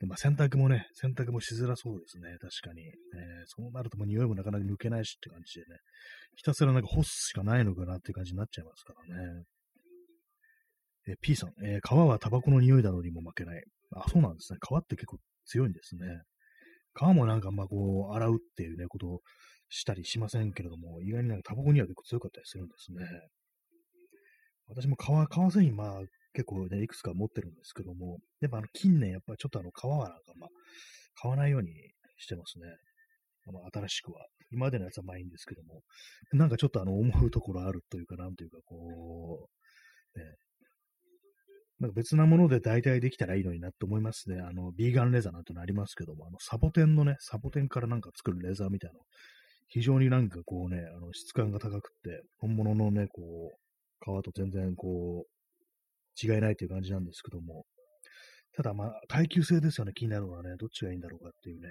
[0.00, 2.36] でまあ、洗濯もね、洗濯もしづらそうですね。
[2.40, 2.82] 確かに。
[2.82, 2.92] えー、
[3.46, 5.78] そうなるともう匂いもなかなか抜けないしって感じでね。
[6.36, 9.44] ひたすらなんか干すしかないのかなっていう感じになっちゃいますからね。
[11.08, 13.62] えー、P さん、えー、皮はタバコの匂いなのにも負けない。
[13.96, 14.58] あ、そうなんですね。
[14.60, 16.06] 皮って結構強いんですね。
[16.94, 19.20] 皮もなんかまあこう、洗うっていうね、ことを
[19.68, 23.04] したりしませんけれども、意外になんかタバコには結構強かったりするんですね。
[24.68, 26.00] 私も皮、革製品、まあ、
[26.32, 30.50] 結構ね、いくつか持ってるんですけども、でもあの近年やっぱりちょっとあの皮はなんかまあ、
[31.20, 31.72] 買わないように
[32.18, 32.66] してますね。
[33.48, 34.26] あの新しくは。
[34.52, 35.82] 今までのやつはまあいいんですけども、
[36.32, 39.48] なんかちょっとあの思うところあるというか、なんというかこ
[40.14, 40.24] う、ね、
[41.80, 44.40] なんか別なもので代替できたらいいのになって思いますね。
[44.40, 49.00] あの、ビーガンレザーなんてのありますけども、あの、サボテンのね、サボテンからなんか作るレザーみたいなの、
[49.68, 57.64] 非常になんかこうね、あの、質感が高くって、本物のね、こう、皮と全然こう、違いないという感じなんですけども、
[58.54, 61.68] ただまあ、耐久性ですよね、気になるのはね、どっちがいいんだろうかっていうね、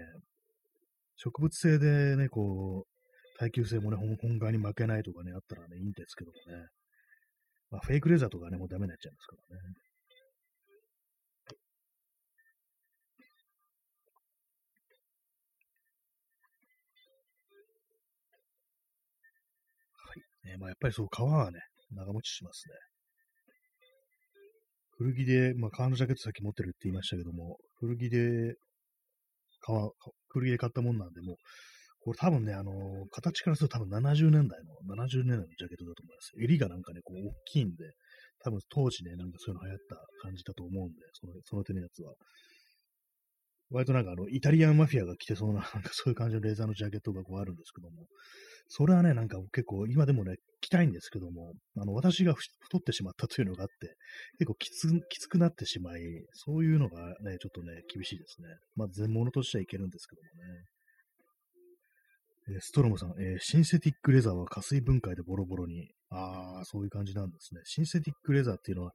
[1.17, 6.67] 植物性でね、こう、耐久性もね、本側に負けないとかね、あったらね、いいんですけどもね、
[7.69, 9.88] まあ、フェイクレザーとかね、もうダメになっちゃいますからね。
[20.43, 21.59] ね、まあ、やっぱりそう、皮はね、
[21.91, 22.75] 長持ちしますね。
[24.97, 28.55] 古着で、まあ、革のジャケットさっき持ってるって言いましたけども、古着で、
[29.61, 29.91] 革、
[30.29, 31.35] 古着で買ったもんなんで、もう、
[32.01, 32.75] これ多分ね、あのー、
[33.11, 36.31] 形からすると多分70年代の、70年代のジャケットだと思います。
[36.41, 37.91] 襟がなんかね、こう、大きいんで、
[38.43, 42.13] 多分当時ね、なんかそういうの流行った感じだと思うんで、その、その手のやつは。
[43.71, 48.07] 割となんかあの、イタリアンマフィアが着てそうな、なんかそういう感じのレーザーのジャケットがこうあるんですけども、
[48.69, 53.95] それはね、なんか結構今でもね、着たいんですけども、あの、私が太ってしまったというのがあって、
[54.37, 56.01] 結構きつ、きつくなってしまい、
[56.33, 58.47] そういうのがね、ちょっとね、厳しいですね。
[58.75, 60.61] まあ、全物としてはいけるんですけどもね。
[62.61, 65.91] ストロムさん、えー、シンセティックレザーは加水分解でボロボロに。
[66.09, 67.61] ああ、そういう感じなんですね。
[67.65, 68.91] シンセティックレザーっていうのは、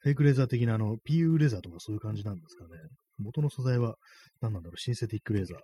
[0.00, 2.70] フェイクレザー的なあの、PU レザーとかそういう感じなんですかね。
[3.18, 3.96] 元の素材は
[4.40, 5.58] 何なんだろう、シンセティックレザー。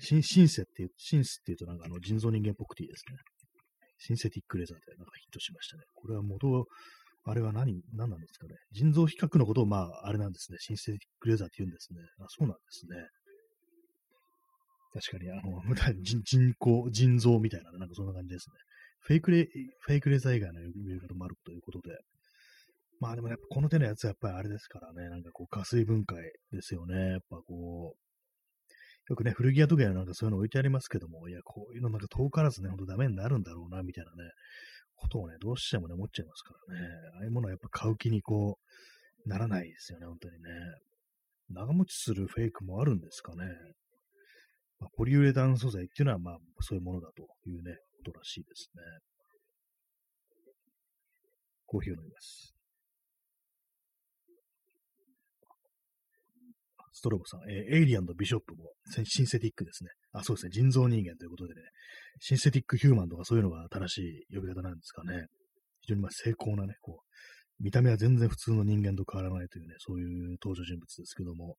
[0.00, 3.16] シンシンセっていう、シンスっていうとなんかあの人造人間っぽくていいですね。
[3.98, 5.84] シンセティックレザーでなんかヒットしましたね。
[5.94, 6.66] これは元、
[7.24, 8.54] あれは何、何なんですかね。
[8.72, 10.58] 人造皮革のことをまあ、あれなんですね。
[10.60, 12.00] シンセティックレザーって言うんですね。
[12.20, 12.96] あ、そうなんですね。
[14.92, 15.60] 確かに、あの、
[16.02, 18.56] 人人工、人造みたいな、なんかそんな感じですね。
[19.00, 19.48] フェイクレ、
[19.80, 21.98] フェイクレザー以外の呼び方もあるということで。
[22.98, 26.94] まあでもやっぱこの手のやつはやっぱりあれですからね、なんかこう、加水分解ですよね。
[27.10, 28.05] やっぱこう、
[29.08, 34.30] よくね、古着屋とかになんかそういうの置いてありますけども、いや、こういうのなんか遠からずね、ほんとダメになるんだろうな、みたいなね、
[34.96, 36.88] ことをね、どうしてもね、思っちゃいますからね。
[37.14, 38.58] ああいうものはやっぱ買う気にこ
[39.24, 40.50] う、ならないですよね、本当にね。
[41.50, 43.44] 長持ちするフェイクもあるんですかね。
[44.80, 48.82] まあ、ポリウレタン素材っていうのは、まあ、そういうものだというね、ことらしいですね。
[51.66, 52.55] コーヒーを飲みます。
[56.96, 58.72] ストロボさん、えー、エイリアンとビショップも
[59.04, 59.90] シンセティックですね。
[60.12, 60.50] あ、そうですね。
[60.50, 61.60] 人造人間ということでね、
[62.20, 65.26] シンセティックヒューマンとかそういうのが正しい呼び方なんですかね。
[65.82, 71.56] 非常にまあ精巧なね、こう、見た目は全然普通の人間と変わらないというね、そういう登場人物ですけども、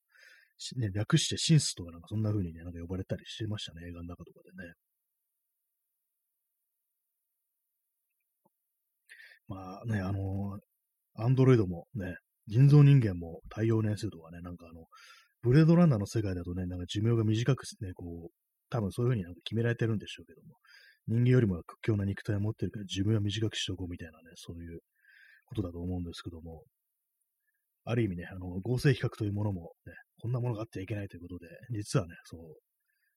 [0.78, 4.73] ね、略してシンスとかなんかそんな風にね、なんか呼ばれたりしてましたね、映画の中とかでね。
[9.47, 10.60] まあね、あの
[11.13, 12.15] アンドロイドもね、
[12.47, 14.86] 人造人間も対応年数とかね、なんかあの、
[15.47, 18.31] ブレードランナーの世界だとね、なんか寿命が短くね、こう、
[18.69, 20.57] 多分そういう風になんか決められてるんでしょうけども、
[21.07, 24.79] 人間よりも屈強な肉体を持ってるから寿命は短くしておこうみたいなね、そういう
[25.45, 26.63] ことだと思うんですけども、
[27.86, 32.41] ある意味ね、あの、合成比較というものもね、こんなものがあってはいけないということで、実はね、そう、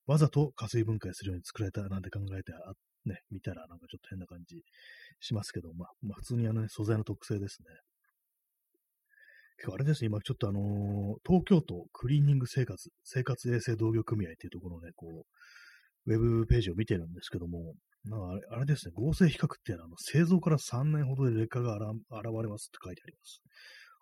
[0.06, 2.72] わざと加水分解するように作られたなんて考えて、あ
[3.06, 4.62] ね、見たらなんかちょっと変な感じ
[5.18, 7.66] しますけど、まあ、まあ、普通にあの、ね、素材の特性ですね。
[9.60, 10.62] 結構あれですね、今ちょっとあのー、
[11.22, 15.26] 東京都クリーニング生活、生活衛生同業組合っていうところのね、こ
[16.06, 21.84] う、ウェブページを見てるんですけども、なんあれあれですね、合成比較っていうのはあの製造から3年ほどで劣化が現
[22.42, 23.42] れますって書いてあります。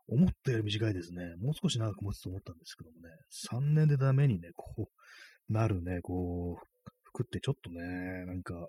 [0.07, 1.35] 思ったより短いですね。
[1.41, 3.09] もう少し長く持つと思ったんですけどもね、
[3.51, 8.69] 3年でダメにね、こう、なるね、こう、服ってちょっとね、なんか、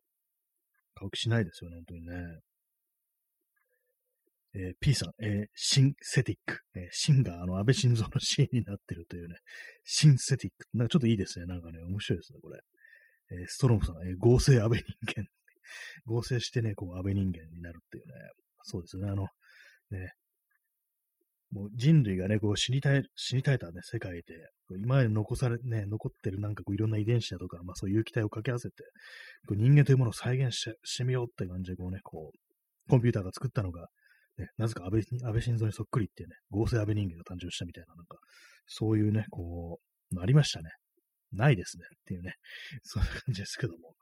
[0.96, 2.40] 買う気しないですよね、本当にね。
[4.56, 6.60] えー、P さん、えー、シンセティック。
[6.76, 9.36] えー、シンがあの安倍晋三のシーンになってるというね、
[9.84, 10.66] シンセティック。
[10.74, 11.46] なんかちょっといいですね。
[11.46, 12.60] なんかね、面白いですね、これ。
[13.32, 15.26] えー、ストロムさん、えー、合成安倍人間。
[16.06, 18.14] 合成してね、こう安倍人間になるっていうね。
[18.64, 19.28] そうですね、あの、
[19.92, 20.14] ね、
[21.52, 24.50] もう人類がね、こう死に絶え、死に絶えたね、世界で、
[24.82, 28.84] 今まで残され、ね、残ってるなんかこういろんな遺伝子だとか、まあそういう有機体を掛け合わせて、
[29.48, 33.88] こう人間というものを再現ししてみようって感じで、こうね、こう、コンピューターが作ったのが、
[34.40, 38.18] ね、なぜか安倍、安倍晋三にそっくりっていうね、合成安倍人間が誕生したみたいな、なんか、
[38.68, 39.80] そういうね、こ
[40.14, 40.70] う、ありましたね。
[41.32, 41.84] ないですね。
[41.86, 42.34] っていうね、
[42.84, 43.94] そういう感じですけども。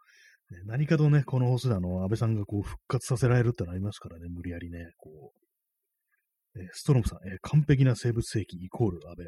[0.52, 9.28] ね、何かとね、この放送であの、安倍さんがこう復活させられるってのありますからね、無理やりね、こう、えストロムさん、え完璧な生物兵器イコール安倍。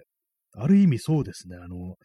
[0.63, 1.57] ある意味そうですね。
[1.57, 1.95] あの、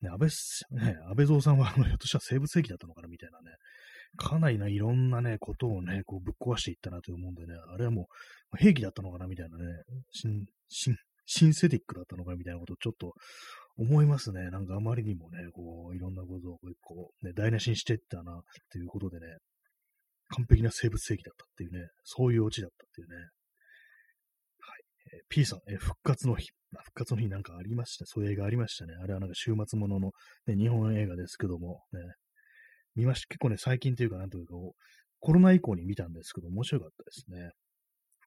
[0.00, 3.56] ね、安倍、ね、安倍蔵さんは、あの、ひょっとしたら生物兵器だったのかなみたいなね。
[4.18, 8.08] かなりないろんなね、ことをね、こうぶっ壊していったなと思うんでね、あれはも
[8.52, 9.64] う兵器だったのかなみたいなね、
[10.10, 13.14] シン、シン、シンセティックだったのかみたいなことをちょっと
[13.78, 14.50] 思いますね。
[14.50, 19.26] なんかあまりにもね、こう、いろんなことをこう、ね、台無しにしていったな、っていうことでね、
[20.30, 23.28] 完璧な生物兵器だったっていうね、そういうオチだったっていうね、はい
[25.14, 26.50] えー P さん、え復活の日。
[26.70, 28.94] 復活の日なんかありましたそういう映画ありましたね。
[29.02, 30.10] あれはなんか週末ものの、
[30.46, 32.00] ね、日本映画ですけども、ね、
[32.98, 33.28] 見ました。
[33.28, 34.54] 結構ね、最近というか、なんというか、
[35.20, 37.50] コロナ以降に見たんですけど、面白かったですね。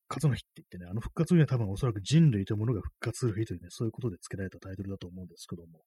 [0.08, 5.84] 復活の日って言ってね、あの復活の日は多分おそらく人類というものが復活する日というね、そういうことで付けられたタイトルだと思うんですけども、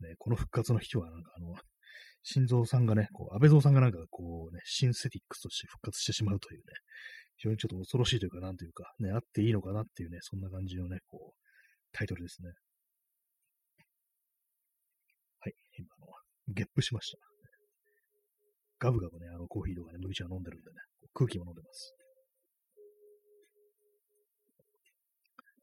[0.00, 1.54] ね、この復活の日はなんかあの、
[2.22, 6.64] 心臓さんがね、こう安倍蔵さんがなんかこうね、シンセティックスとして復活してしまうというね、
[7.36, 11.38] 非常にちょっと恐ろしいというか、なんというか、ね、あっていいのかなっていうね、そんな感じのね、こう、
[11.92, 12.50] タイトルですね。
[15.40, 16.06] はい、今、あの、
[16.54, 17.33] ゲップしました。
[18.78, 20.76] ガブガブね、あの、コーヒーとかね、麦茶飲んでるんでね、
[21.14, 21.94] 空気も飲んでます。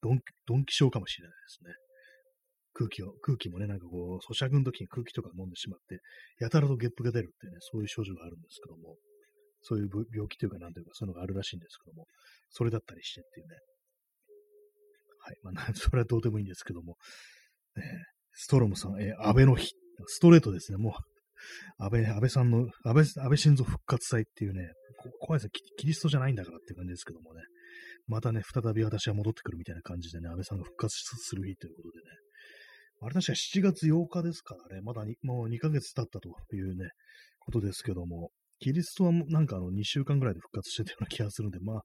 [0.01, 1.73] ドン、ドンキショーかもしれないですね。
[2.73, 5.99] 空気を、空気もね、なんかこう、咀嚼の時に空気とか飲んでしまって、
[6.39, 8.95] やたらとゲップが出るっていうね、そういう症状があるんですけども、
[9.61, 12.07] そういう病気というか、なんというか、そういうのがあるらしいんですけども、
[12.49, 13.55] それだったりしてっていうね。
[15.19, 15.37] はい。
[15.43, 16.97] まあ、 それはどうでもいいんですけども、
[17.75, 17.83] ね、
[18.33, 19.75] ストロムさん、えー、安倍の日、
[20.07, 20.93] ストレートですね、もう、
[21.77, 24.71] 安倍、安倍さんの、安倍、安倍晋三復活祭っていうね、
[25.19, 25.51] 怖いですね。
[25.77, 27.41] キ、リストじゃないんだからっていう感じですけどもね、
[28.07, 32.03] またね、再び私は戻ってくるみたいな感じでね、安倍さんが復活する日ということでね、
[33.03, 36.89] あれ確か7月8日ですからね、まだもう2ヶ月経ったというね、
[37.39, 41.81] ことですけども、キリストはなんかあの2週間ぐらいで復活してたような気がするんで、まあ、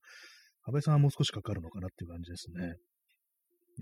[0.67, 2.75] 安倍さんはもう少しかかるのかなっていう感じですね。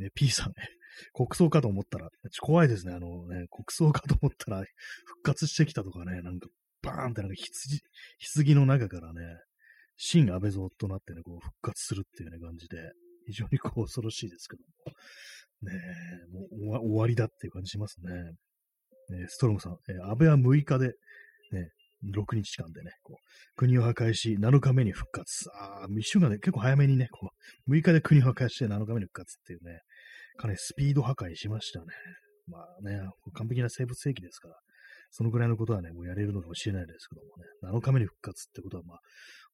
[0.00, 0.68] え P さん、 ね、
[1.12, 2.92] 国葬かと思ったら、怖いですね。
[2.92, 4.64] あのね、国葬かと思ったら、
[5.04, 6.48] 復活してきたとかね、なんか、
[6.82, 9.20] バーンってなんか棺、棺の中からね、
[9.96, 12.76] 新安倍像となってね、こう復活するっていうね、感じで、
[13.26, 14.92] 非常にこう恐ろしいですけども、
[15.62, 15.72] ね
[16.60, 18.12] もう終わりだっていう感じしますね。
[19.16, 20.88] ねストロムさん、え安倍は6日で、
[21.52, 21.70] ね、
[22.12, 25.48] 6日間でね、こう国を破壊し、7日目に復活。
[25.54, 27.33] ああ、1週間で結構早めにね、こう
[27.68, 29.80] 6日で国を破壊して7日目に復活っていうね、
[30.36, 31.86] かなりスピード破壊しましたね。
[32.46, 33.00] まあね、
[33.34, 34.54] 完璧な生物兵器ですから、
[35.10, 38.98] そのぐらいのことはね、もうやれるのかもしれないですけどもね、7日目に復活ってことは、まあ、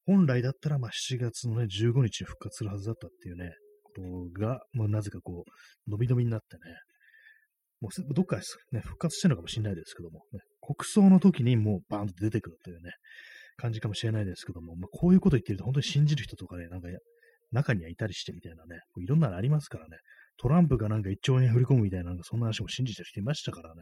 [0.05, 3.51] 本来だったら、まあ、7月のね、15日に復活するはずだったっていうね、
[3.83, 3.91] こ
[4.35, 6.61] とが、まあ、なぜかこう、伸び伸びになってね、
[7.81, 12.91] もうどっかでね、復活してるのかもしれないですけども、ね、国葬の時にもうバーンと出てくるというね、
[13.57, 16.87] 感じかもしれないですけども、まあ、こういうこと言ってると本当に信じる人とかね、なんか
[17.51, 19.97] 中にはいたりしてみたいなね、いろんなのありますからね、
[20.37, 23.81] トランプがなんか1兆円振り込むみたいな、なんかそんな話も信じてる人いましたからね、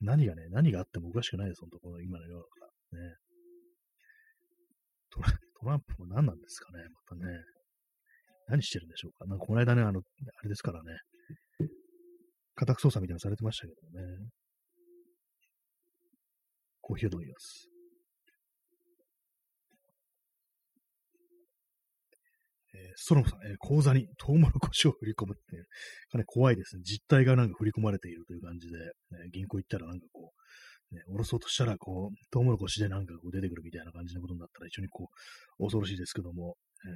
[0.00, 2.46] 何がね、何があってもおかしくないです、本当この今の世の中。
[2.96, 3.14] ね。
[5.10, 7.38] トラトランプも何なんですかね、またね。
[8.48, 9.26] 何してるんでしょうか。
[9.26, 10.98] なんかこの間ね、あの、あれですからね、
[12.54, 14.28] 家宅捜査みたいなのされてましたけどね。
[16.80, 17.68] コーヒーを飲みます。
[22.78, 25.56] えー、ストロムさん、え、口座にトウモロコシを振り込むって、
[26.10, 26.82] かなり怖いですね。
[26.84, 30.32] 実態がなんか振り込まれているという感じで、ね、銀行行ったらなんかこ
[30.92, 35.10] う、ね、下ろそうとしたら、こう、トウモロコシでなんかこう出てくるみたいな感じのことになったら非常にこ
[35.58, 36.92] う、恐ろしいですけども、えー、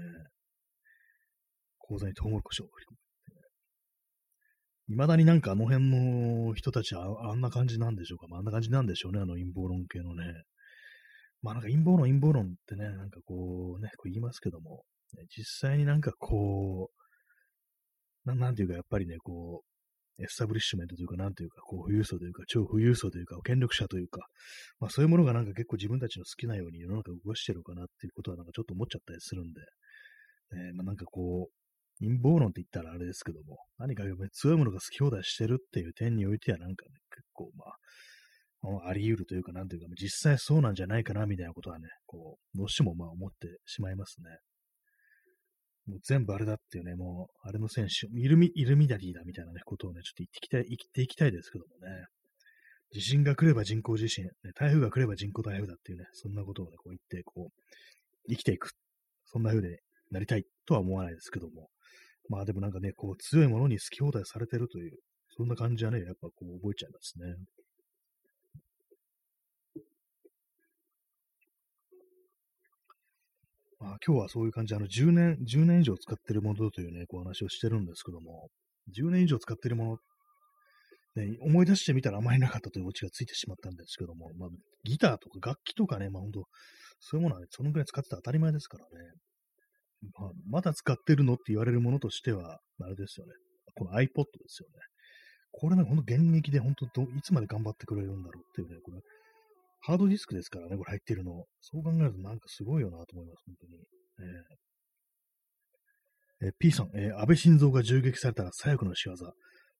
[1.79, 2.97] 口座にトウモロコシを振り込む。
[4.89, 8.27] 未だになんかあの辺の人たちはあんな感じなんでしょうか？
[8.29, 10.25] まあ、あんな感じなんでしょうね、あの陰謀論系のね。
[11.41, 14.83] まあなんか陰謀論、陰謀論ってね、なんかこうね、こう言いますけども、
[15.37, 16.91] 実際になんかこ
[18.25, 19.63] う、ななんていうかやっぱりね、こ
[20.19, 24.21] う、エスタブリッシュメントというか、なんていうか、こう、富裕層というか、超富裕層というか、権力者というか、
[24.79, 29.61] まあそういうものがなんか結構自分たちの好きなように世の中を動かしてるかなっていうことはなんかちょっと思っちゃったりするんで、
[30.57, 44.39] ね、まあなんかこう、陰謀論って言ったらあれですけども、何か強いものが好き放題してるっていう点においてはなんかね、結構まあ、あり得るというか、なんというか、実際そうなんじゃないかなみたいなことはね、こう、どうしてもまあ思ってしまいますね。
[45.93, 52.07] もう全部あれだっていうね、もう、あれの選手、イルミ、イルミナリーだみたいなね、ことをね、ちょっと言ってきたい、言っていきたいですけどもね。
[52.93, 58.71] 地震が来れば人工地震、ね、台風が来れば人工台風だっていうね、そんなことをね、こう言って、こう、生きていく。
[59.25, 61.69] そんな風でなりたいとは思わないですけども。
[62.29, 64.99] まあでもなんかね、こう強いものに好き放題されてるという、
[65.37, 67.35] そんな感じはね、やっぱこう覚えちゃいますね。
[73.83, 78.49] まあ今日はそういう感じ、あの10年、10年以上使ってるものというね、こう話をしてるんですけども、
[78.97, 79.99] 10年以上使ってるも
[81.17, 84.49] の、ね、思い出してみたらあまりなかったというオチがついてしまったんですけども、まあ
[84.85, 86.45] ギターとか楽器とかね、まあ本当、
[87.01, 88.91] そういうものはね、そのぐらい使ってたら当たり前ですからね。
[90.19, 93.33] まあ、まだ使ってるのって言われるものとしては、あれですよね。
[93.75, 94.07] この iPod で
[94.47, 94.75] すよね。
[95.53, 99.01] これね、ほんと現役で本当、いつまで頑張ってくれるんだろうっていうね、これ、
[99.85, 101.45] ハードディスクですからね、これ入ってるの。
[101.61, 103.75] そう考えるとなんかすごいよなと思います、本当に。
[106.43, 109.17] えー、えー、P さん、えー、安倍晋三が銃撃されたら左翼の仕業。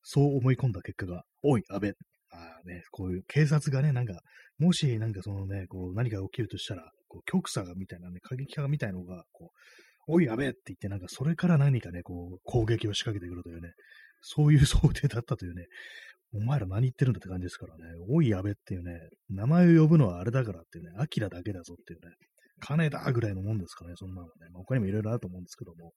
[0.03, 1.95] そう思い込んだ結果が、おい、安倍。
[2.35, 4.21] ああね、こういう警察がね、なんか、
[4.59, 9.53] もしなんかそのね、こう何か起きるとしたら、こう極左がみたいなね、過激派みたいなのが、こ
[10.09, 13.73] う、おい、やべえって言って、なんかそれから何かね、こう、攻撃を仕掛けてくるというね、
[14.23, 15.67] そういう想定だったというね、
[16.35, 22.15] お前ら何言ってるんだって感じですからね、おい、やべっていうね、名前を呼ぶのはあれだからっていうね、アキラだけだぞっていうね、
[22.61, 24.31] 金だぐらいのもんですかね、そんなのね。
[24.53, 25.93] まあ、他にもいろいろあると思うんですけども、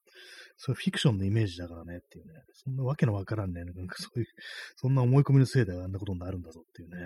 [0.58, 4.26] そういうフィクションのイメージだからねっていうね、そんなわけのわからんね、なんかそういう、
[4.76, 6.98] そんな思い込みのせいであんなことになるんだぞっていうね。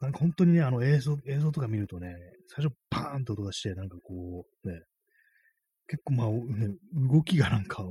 [0.00, 2.14] なんか本当にね、あの映像、映像とか見るとね、
[2.48, 4.80] 最初パーンと音がして、なんかこう、ね、
[5.88, 7.82] 結構まあ、ね、動きがなんか、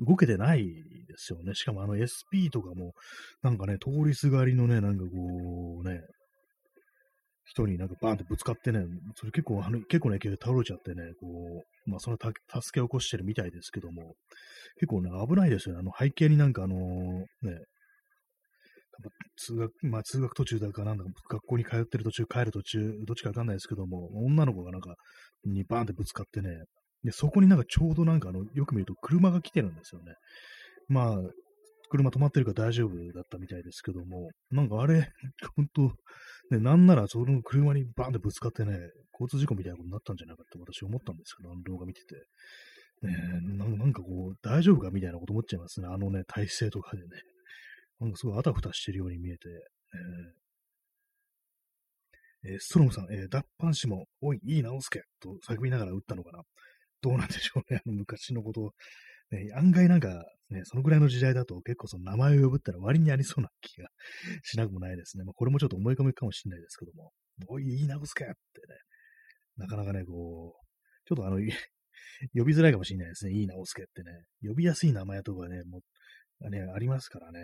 [0.00, 1.54] 動けてないですよね。
[1.54, 2.92] しかもあの SP とかも、
[3.42, 6.00] なんかね、通りすがりのね、なんかこうね、
[7.44, 8.84] 人になんかバーンってぶつかってね、
[9.16, 12.32] それ結構、あの、結構ね、倒れちゃってね、こう、まあその助
[12.72, 14.14] け起こしてるみたいですけども、
[14.76, 15.80] 結構ね、危ないですよね。
[15.80, 17.26] あの背景になんかあのね、
[19.36, 24.94] 通学、まあ通学途中だかなんだか、学校に通ってる途中、帰る途中、どっちかわかんないですけども、女の子がなんか、
[25.44, 26.50] にバーンってぶつかってね、
[27.04, 30.14] で、そこになんかちょうどなんかあの、よく見ると車が来てるんですよね。
[30.88, 31.18] まあ、
[31.90, 35.10] 車止まってるから大丈夫だったみたいですけども、なんかあれ、
[35.56, 35.82] 本当
[36.50, 38.78] ね、なんならその車にバーンってぶつかってね、
[39.12, 42.16] 交通事故みたいなことになったんじゃないかって私思ったんですけど、あの動画見てて。
[43.02, 43.16] ね
[43.56, 45.88] なんかこう、大丈夫かみたいなこと思っちゃいますね。
[45.88, 47.08] あのね、体勢とかでね。
[47.98, 49.48] なんかすごいあたふたしてるように見えて。
[52.44, 56.42] えー、えー、ストロムさん、えー、脱藩士も、おい、いい直すけと叫びながら撃ったのかな。
[57.02, 57.80] どうなんでしょうね。
[57.84, 58.72] あの昔のこと
[59.30, 63.88] ね、案外なんか、ね、そのぐらいの時代だと結構その名前を呼ぶったら割にありそうな気が
[64.42, 65.24] しなくもないですね。
[65.24, 67.12] まあ、これもちょっと思い込みかもしれないですけども、
[67.46, 68.36] おい、言い直すかってね、
[69.56, 70.66] なかなかね、こう、
[71.06, 71.36] ちょっとあの、
[72.34, 73.32] 呼びづらいかもしれないですね。
[73.32, 74.10] いい直すけってね。
[74.42, 75.80] 呼びやすい名前とかね、も
[76.40, 77.40] う、ね、ありますからね。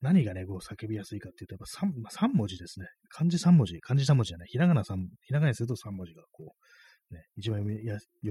[0.00, 2.86] 何がね、こう叫びやすいかっていうと、やっぱ 3, 3文字ですね。
[3.10, 4.48] 漢字3文字、漢字3文字じゃない。
[4.48, 6.66] ひらがな3、ひらがなにすると3文字がこう、
[7.10, 7.66] ね、一番呼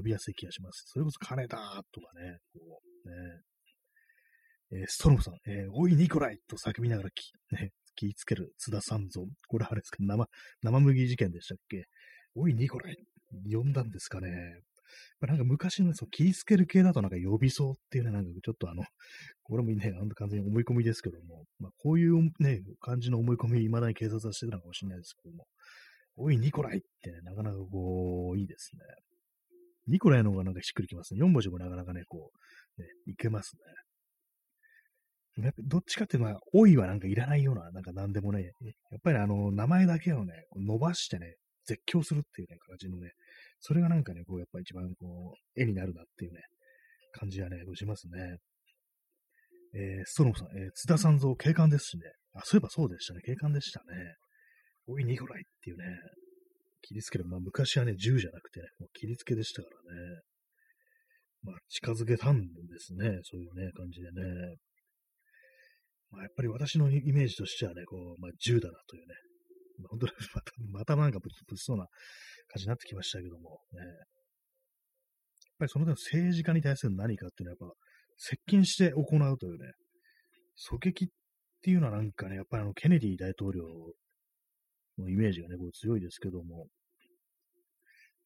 [0.01, 0.83] びやすい気がします。
[0.87, 1.57] それこそ金だ
[1.91, 9.25] とかね、こう、ね、えー、ストロムさん、えー、おい、ニコライと叫びながらき、ね、気つける津田三蔵。
[9.47, 9.97] これあれですか？
[9.99, 10.27] 生、
[10.63, 11.85] 生麦事件でしたっけ？
[12.35, 12.97] おい、ニコライ
[13.49, 14.29] 呼んだんですかね？
[15.21, 18.83] なんか昔のその気つける系だとなんか呼びそうっていうね、なんかちょっとあの、
[19.43, 25.47] これもね、あの完全に思い込みですけども、まあこういうね、感じの思い込み、未だに警察はしてたのかもしれないですけども、
[26.17, 28.81] おい、ニコライってね、なかなかこう、いいですね。
[29.87, 31.21] ニコライの方がなんかしっくりきますね。
[31.21, 32.31] 4文字もなかなかね、こ
[32.77, 33.55] う、ね、いけます
[35.37, 35.43] ね。
[35.43, 38.43] やっぱどっちかっていうのは、おいはなんかいらないような、なんか何でもね、
[38.89, 41.35] やっぱりあの、名前だけをね、伸ばしてね、
[41.65, 43.11] 絶叫するっていうね、形のね、
[43.59, 46.39] それがなんかね、こう、やっぱ一番こう、絵になるなっていうね、
[47.11, 48.37] 感じはね、しますね。
[49.73, 52.03] えー、ストロムさん、えー、津田さん像警官ですしね。
[52.33, 53.19] あ、そういえばそうでしたね。
[53.25, 54.15] 警官でしたね。
[54.87, 55.85] おい、ニコライっていうね、
[56.81, 57.25] 切りつける。
[57.25, 60.21] まあ、昔はね、銃じゃなくてね、もう切りつけでしたからね。
[61.43, 62.45] まあ、近づけたんで
[62.79, 63.19] すね。
[63.23, 64.21] そういうね、感じでね。
[66.11, 69.15] まあ、やっぱり私のイメージとしてはね、こう、まあ、銃だなというね。
[69.79, 71.89] まあ、本当に また、またなんかぶ物騒な感
[72.57, 73.81] じになってきましたけども、ね。
[73.81, 73.95] やっ
[75.59, 77.75] ぱりその点政治家に対する何かっていうのはやっぱ、
[78.17, 79.71] 接近して行うというね、
[80.71, 81.07] 狙撃っ
[81.61, 83.63] ていうのはなんかね、やっぱりあの、ケネディ大統領
[84.97, 86.67] のイメージがね、こう強いですけども、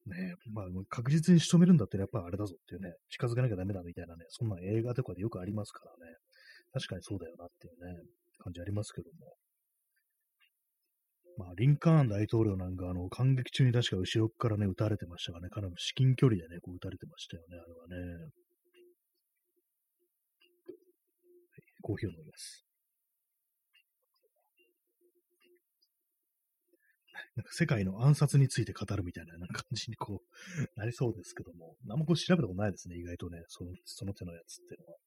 [0.05, 6.15] ねまあ、確実に仕留めるんだったらやっぱあれだぞっていうね、近づかなきゃダメだみたいなね、そんな映画とかでよくありますからね、
[6.73, 8.01] 確かにそうだよなっていうね、
[8.39, 9.35] 感じありますけども。
[11.37, 18.13] まあ、リンカーン大統領なんか、あの、感激中に確か後ろからね、撃たれてましたからね、かなり至近距離でね、こう撃たれてましたよね、あれはね。
[18.13, 18.31] はい、
[21.81, 22.68] コーヒーを飲みます。
[27.39, 34.97] なんか世界の暗殺について語るみたいな感じにこう、なりそうですけども、何もこう調べたことないですね、意外とね、そのその手のやつっていうのは。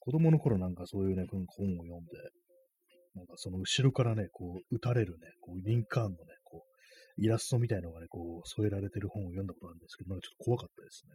[0.00, 2.12] 子供の頃なんかそういうね、本を読んで、
[3.14, 11.14] なんかその後ろからね、こう、撃たれるね、こう、リンカーンのね、こう、イラストみたいのがね、こう、添えられてる本を読んだことあるんですけど、なんかちょっと怖かったですね。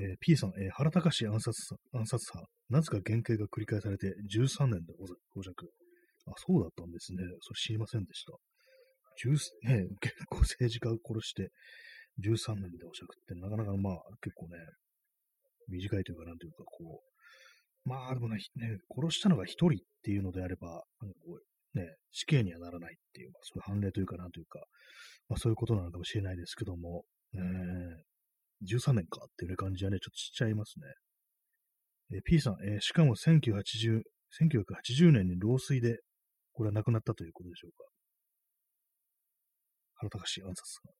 [0.00, 4.94] えー、P さん、えー、原隆暗殺暗殺犯、なぜか原型が繰り返されて13年で
[5.34, 5.70] 保釈。
[6.26, 7.22] あ、そうだったんですね。
[7.40, 8.32] それ知りませんでした。
[9.26, 11.50] ね、結構政治家を殺して
[12.22, 14.56] 13年で保釈ってなかなかまあ結構ね、
[15.68, 20.68] 短いというかなんというかこう、まあでもね、ね殺したのが一人っていうのであれば、
[21.00, 21.38] なんかこ
[21.74, 24.60] う、ね、死刑にはならないっていう、まあ、そういう判例というかなんというか、
[25.28, 27.04] まあそういうことなのかもしれないですけども、
[27.34, 30.86] えー、13年かっていう感じはね、ちょっとちっちゃいますね。
[32.16, 34.02] えー、P さん、えー、しかも1980、
[34.40, 35.98] 1980年に老衰で、
[36.52, 37.84] これは亡くなったということでしょうか。
[39.98, 40.92] 原隆暗殺が、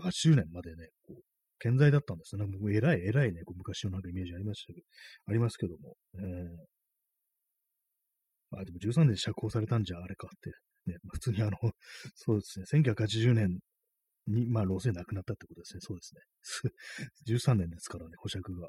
[0.00, 1.22] 1980年までね、こう、
[1.58, 2.44] 健在だったんですね。
[2.44, 4.86] もう偉い、偉いね、こう昔のなんかイメージありましたけど、
[5.28, 5.96] ありますけども。
[6.14, 6.20] えー、
[8.58, 10.52] あ、でも13年釈放されたんじゃあれかって。
[10.86, 11.52] ね、普通にあの、
[12.14, 13.58] そうですね、1980年
[14.26, 15.80] に、まあ、老衰亡くなったってことですね。
[15.80, 16.20] そうですね。
[17.26, 18.68] 13年ですからね、保釈が。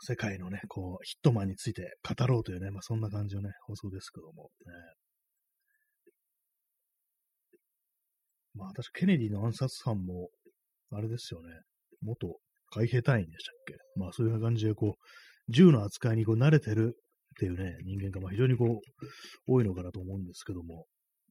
[0.00, 4.72] 世界のね、こう、ヒットマンについて語ろうというね、まあ、そんな感じのね、放送ですけども、ね。
[8.54, 10.30] まあ、確かケネディの暗殺犯も、
[10.92, 11.48] あれですよね。
[12.02, 12.38] 元
[12.70, 13.74] 海兵隊員でしたっけ？
[13.98, 20.86] まあ、そういう感じで、こう、銃の扱いにこう慣れてるっていうね、人間がまあ非常にこう、多いのかなと思うんですけども、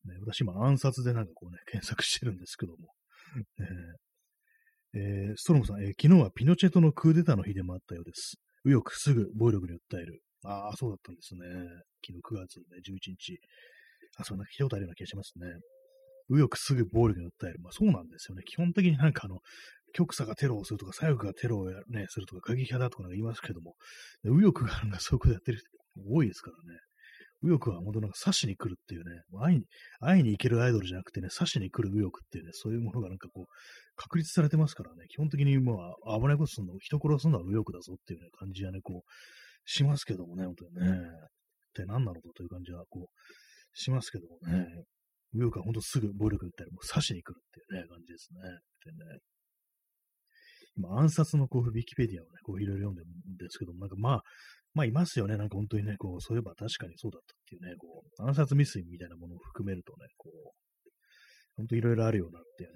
[0.06, 2.94] ね、私今暗殺でなんかこうね、検索してるんですけども、
[4.94, 8.36] えーえー、ストロムさん、えー、昨日はピノチェトのクーデターの日でもあったようです。
[8.66, 10.22] 右翼すぐ暴力に訴える。
[10.44, 11.42] ああ、そうだったんですね。
[12.06, 13.40] 昨日9月、ね、11日。
[14.18, 15.48] あ、そんな聞いたことあるような気がしますね。
[16.30, 17.60] 右翼すぐ暴力に訴える。
[17.62, 18.44] まあそうなんですよね。
[18.46, 19.40] 基本的になんかあの、
[19.94, 23.76] 極左がテロをするとか、左翼がテロを、ね、するとか、過激派だとか言いますけども、
[24.24, 25.70] 右翼がなんかそういうことやってる人
[26.12, 26.80] 多いですからね。
[27.42, 29.66] 右翼は本当なんか刺しに来るっていうね、会いに、
[30.00, 33.46] 会いに行けるアイドルじゃなくてね、刺しに来る右翼っていうね、そういうものがなんかこう、
[33.96, 35.74] 確立されてますからね、基本的にま
[36.06, 39.12] あ、危ないことするの、人殺すのは右翼だぞっていうね、感じはね、こう、
[39.66, 40.92] しますけどもね、本当にね。
[40.92, 44.66] って何なのかという感じは、こう、しますけどもね。
[45.34, 48.40] 右翼は本当すぐ暴力打ったり、もう刺しに来るっていうね、感じですね。
[48.86, 49.20] でね
[50.78, 54.24] 今、暗殺のこう、ウィキペディアをね、こう、いろいろ読んでるんですけども、なんかまあ、
[54.76, 55.38] まあ、いますよね。
[55.38, 60.52] なんか本当にね、こう、そういえば確かにそうだったっていうね、こう、暗殺未遂みたいなものを含めるとね、こう、
[61.56, 62.70] 本当いろいろあるよなっていう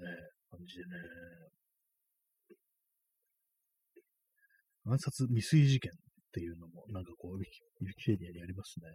[0.50, 0.90] 感じでね。
[4.86, 5.94] 暗殺未遂事件っ
[6.32, 8.88] ていうのも、なんかこう、ウィキウィキペディアにありますね。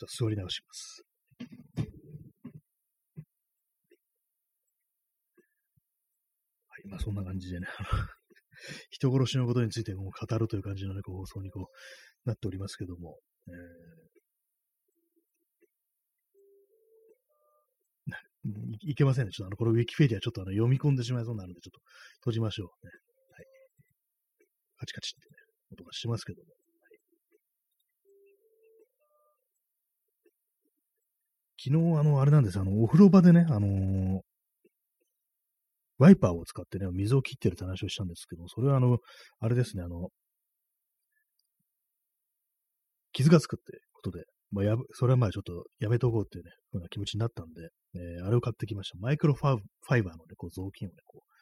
[0.00, 1.04] ちょっと座り直します。
[6.66, 7.66] はい、まあそんな感じでね、
[8.90, 13.54] 人殺しのことについても語るという感じのね、こう放送にこう、なっておりますけども、えー、
[18.82, 19.32] いいけませんね。
[19.32, 21.80] ちょっとあの、これウィキペディアちょっとあの読み込んでしまいそうなるんで、ちょっと
[22.20, 22.92] 閉じましょうね。
[23.30, 23.46] はい。
[24.76, 25.36] カチカチってね、
[25.72, 26.48] 音がしますけども。
[31.58, 32.58] 昨日、あの、あれなんです。
[32.58, 34.20] あの、お風呂場でね、あのー、
[35.98, 38.98] ワイパーを使ってね、水を切ってるって話をしたんですけど、それはあの、
[39.40, 40.08] あれですね、あの、
[43.12, 48.98] 傷がつくってことで、まあ、や、それはまあちょっとやめとこうっていうね、ふうな気持ちになったんで、えー、あれを買ってきました。
[49.00, 51.34] マイクロファイバーのね、こう雑巾をね、こう、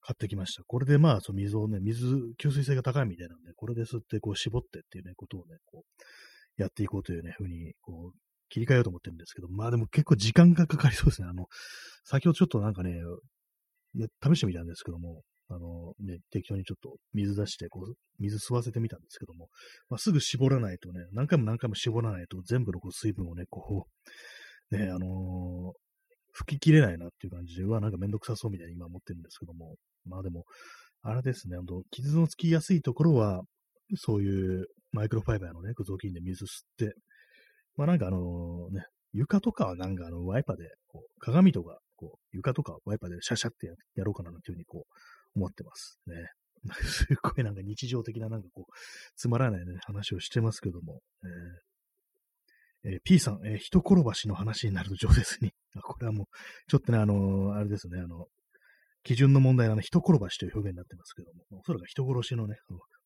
[0.00, 0.62] 買ってきました。
[0.66, 2.06] これでまあ、その水をね、水、
[2.40, 8.18] 吸水性が高いみたいなんで、これで吸ってこう絞ってっていうね、ことをね、こう、やっていこうというね、ふうに、こう、
[8.48, 11.28] 切り替えようと思ってるんですけど、まあでも結構時間がかかりそうですね。
[11.28, 11.46] あの、
[12.04, 12.94] 先ほどちょっとなんかね、
[13.94, 19.48] 試してみたんですけども、あのね、適当にちょっと水出して、こう、水吸わせてみたんですけども、
[19.88, 23.86] まあ、すぐ絞らないとね、何回も何回も絞らないと全部のこう水分をね、こ
[24.70, 25.72] う、ね、あのー、
[26.32, 30.44] 吹き切れないなっていう感じで、うわ、なんかめんどくさそうみたいに今思ってるんですけども、まあでも、
[31.02, 33.40] あれですね、あの、傷のつきやすいところは、
[33.96, 36.94] そういうマイクロファイバーのね、雑巾で水吸って、
[37.76, 46.14] まあなんかあのね、床とかはなんかあのワイパーで、こう鏡とか、こう床とかワイパーでシャシャってやろうかなっていうふうにこう思ってますね。
[46.82, 48.72] すっごいなんか日常的ななんかこう、
[49.16, 51.68] つまらないね、話をしてますけども、えー
[52.84, 55.52] えー、P さん、えー、人転ばしの話になると上手に。
[55.82, 56.26] これはもう、
[56.68, 58.26] ちょっとね、あのー、あれですね、あの、
[59.02, 62.56] 基準の問題はね、人転ばしという表現になってますけども、おそらく人殺しのね、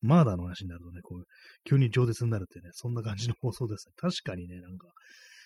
[0.01, 1.25] マーダーの話になるとね、こう、
[1.63, 3.93] 急に饒舌になるってね、そんな感じの放送ですね。
[3.95, 4.87] 確かにね、なんか、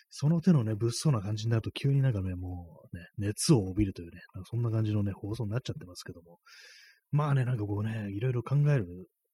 [0.10, 6.40] その手のね、物騒な感じになると急になんかね、もうね、熱を帯びるというね、そんな感じのね、放送になっちゃってますけども。
[7.12, 8.86] まあね、なんかこうね、いろいろ考える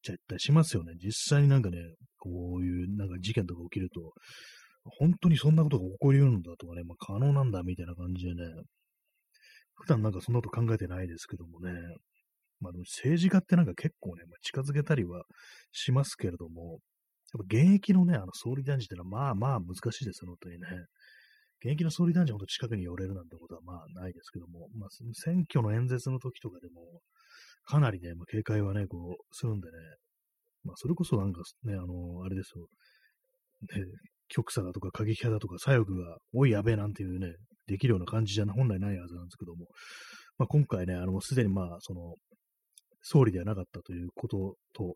[0.03, 0.93] ちゃったりしますよね。
[1.01, 1.78] 実際になんかね、
[2.17, 4.13] こういうなんか事件とか起きると、
[4.99, 8.43] 本当にそんなことが起こり得るんだとかね、まあ可能なんだみたいな感じでね、
[9.76, 11.71] 普段なんかそんなこと考えてないですけどもね、
[12.59, 15.24] まあでも政治家ってなんか結構ね、まあ、近づけたりは
[15.71, 16.80] しますけれども、
[17.34, 20.67] やっぱ現役のね、あの総理大臣ってのはまあまあ難しいですよ、本当にね。
[21.63, 27.01] 現役の総理大臣ほど近くに寄れるなんてことはまあないですけども、まあ選挙の演説の時とかでも、
[27.65, 29.77] かなりね、まあ、警戒はね、こう、するんでね、
[30.63, 32.67] まあそれこそなんかね、あの、あれですよ、
[33.73, 33.86] ね、
[34.27, 37.34] 極左だとか過激派だとか左翼が、おいやべえなんていうね、
[37.67, 39.67] できるような感じじゃ本来ないはずなんですけども、
[40.38, 42.15] まあ、今回ね、あの、すでにまあ、その、
[43.03, 44.95] 総理ではなかったということと、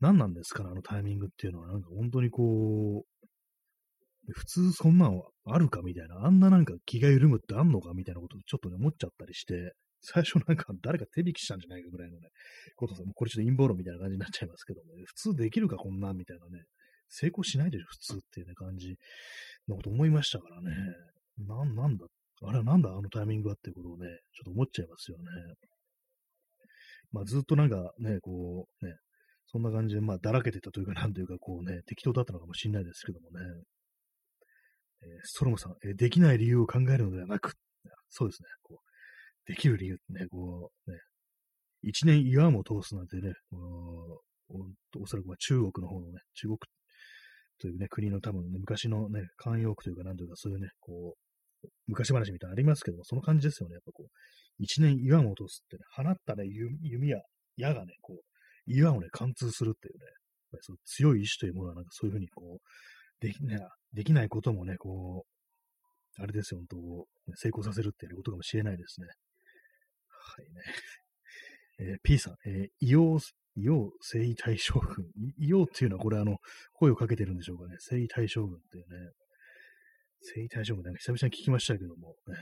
[0.00, 12.28] 何なんですかね、あのタイミングっていうのは、なんか本当にこう、普通そんなのあるかみたいな、あんななんか気が緩むってあんのかみたいなことをちょっとね、思っちゃったりして、最初なんか誰か手引きしたんじゃないかぐらいのね、
[12.76, 16.64] ことさ、もうこれちょっと陰謀論みたいな感じになっちゃいますけども、ね、普通できるかこんなみたいなね、
[17.08, 18.96] 成功しないでしょ、普通っていうね、感じ
[19.68, 20.74] のこと思いましたからね。
[21.38, 22.06] なん、なんだ、
[22.42, 25.24] あれはなんだ、あのタイミングはっていうことをね、ちょっと思っちゃいますよね。
[27.14, 28.92] まあずっとなんかね、こう、ね、
[29.46, 33.46] そんな感じで、まあだらけてたというか、なんというか、こうね、適当だったのかもしれないですけどもね。
[35.02, 37.52] えー、ストロムさん、えー、できない理由を考えるのではなく、
[38.08, 40.98] そうですね、こう、できる理由ってね、こう、ね、
[41.82, 44.58] 一年岩も通すなんてね、お
[45.00, 46.58] おそらくは中国の方のね、中国
[47.60, 51.23] というね、国の多分、ね、昔のね、慣用句というか、なんというか、そういうね、こう、
[51.86, 53.74] 昔話みたいなのありますけども、その感じですよね。
[53.74, 54.08] やっぱこう、
[54.58, 57.20] 一年岩を落とすってね、放ったね、弓や
[57.56, 58.20] 矢がね、こう、
[58.66, 60.14] 岩をね、貫通するっていうね、やっ
[60.52, 63.58] ぱりその強い意志というものは、なんかそういうふうにこう、でき,、ね、
[63.92, 65.24] できないこともね、こ
[66.18, 69.06] う、あれですよ、本当、成功させるっていうことかもしれないですね。
[70.08, 70.62] はいね。
[71.80, 75.06] えー、P さん、えー、硫黄陽征大将軍。
[75.38, 76.38] 陽っていうのはこれあの、
[76.72, 77.76] 声をかけてるんでしょうかね。
[77.78, 79.10] 征大将軍っていうね。
[80.24, 82.16] 征大将軍なんか久々に聞きましたけども。
[82.28, 82.34] えー、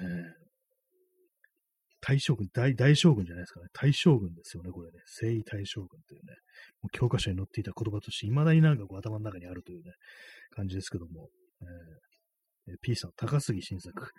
[2.01, 3.67] 大将軍大、大将軍じゃないですかね。
[3.73, 4.99] 大将軍ですよね、これね。
[5.07, 6.35] 征大将軍っていうね。
[6.83, 9.93] もう教科書に載っていた言葉として、未だになんかこう頭の中にあるというね、
[10.55, 11.29] 感じですけども。
[12.69, 14.11] えー、P さん、高杉晋作。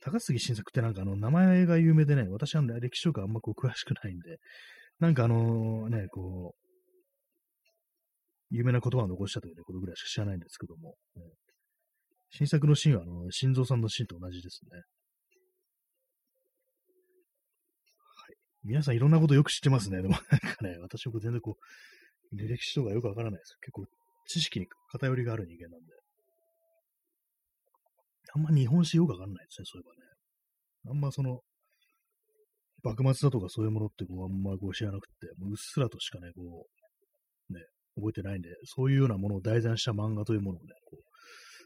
[0.00, 4.38] 高杉晋作ってなんかあの、名前が有名でね、私は歴史とかあんまこう詳しくないんで、
[4.98, 6.64] なんかあのね、こう、
[8.50, 11.22] 有名な言葉を残したというねことぐらいしか知らないんですけども、ね、
[12.36, 14.76] 新作のシーンは、あの、心臓さんのシーンと同じですね。
[14.76, 14.82] はい。
[18.64, 20.02] 皆さんいろんなことよく知ってますね。
[20.02, 21.56] でも なんかね、私は全然こ
[22.32, 23.56] う、履歴史とかよくわからないです。
[23.60, 23.86] 結構、
[24.26, 25.92] 知識に偏りがある人間なんで。
[28.32, 30.10] あんま日本史よくわかんないですね、そういえばね。
[30.86, 31.40] あんまその、
[32.82, 36.66] 幕末だとかそういうものってこうあんまこう知らなくて、もううっすらとしかね、こ
[37.48, 37.60] う、ね、
[37.94, 41.13] 覚えてないんで、そういうようなものを題材した漫画というものをね、こう、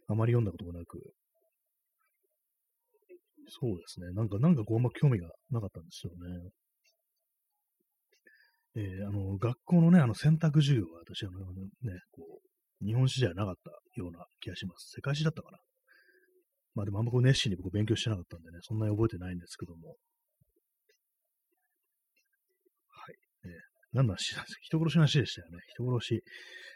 [0.08, 0.98] あまり読んだことがなく、
[3.48, 6.50] そうですね、なんか、なんかこうあんま興味がなかったんですよね。
[8.76, 12.40] えー、あの、学校のね、あの選択授業は私、あのね、こ
[12.82, 14.92] う、日本史じゃなかったような気がします。
[14.94, 15.58] 世界史だったかな。
[16.74, 19.96] まあでもあんまこう熱心に僕勉強してなかったんでね、そんなに覚えてないんですけども。
[22.88, 23.16] はい。
[23.44, 25.58] えー何の話なんですか人殺しの話でしたよね。
[25.74, 26.22] 人殺し。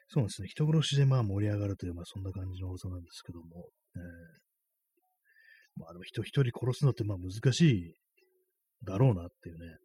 [0.09, 0.49] そうですね。
[0.49, 3.69] 人殺しでまあ盛り上がるという、まあそんな感じの放送なんですけども。
[3.97, 7.95] えー、まあでも人一人殺すのってまあ難しい
[8.85, 9.77] だろうなっていうね、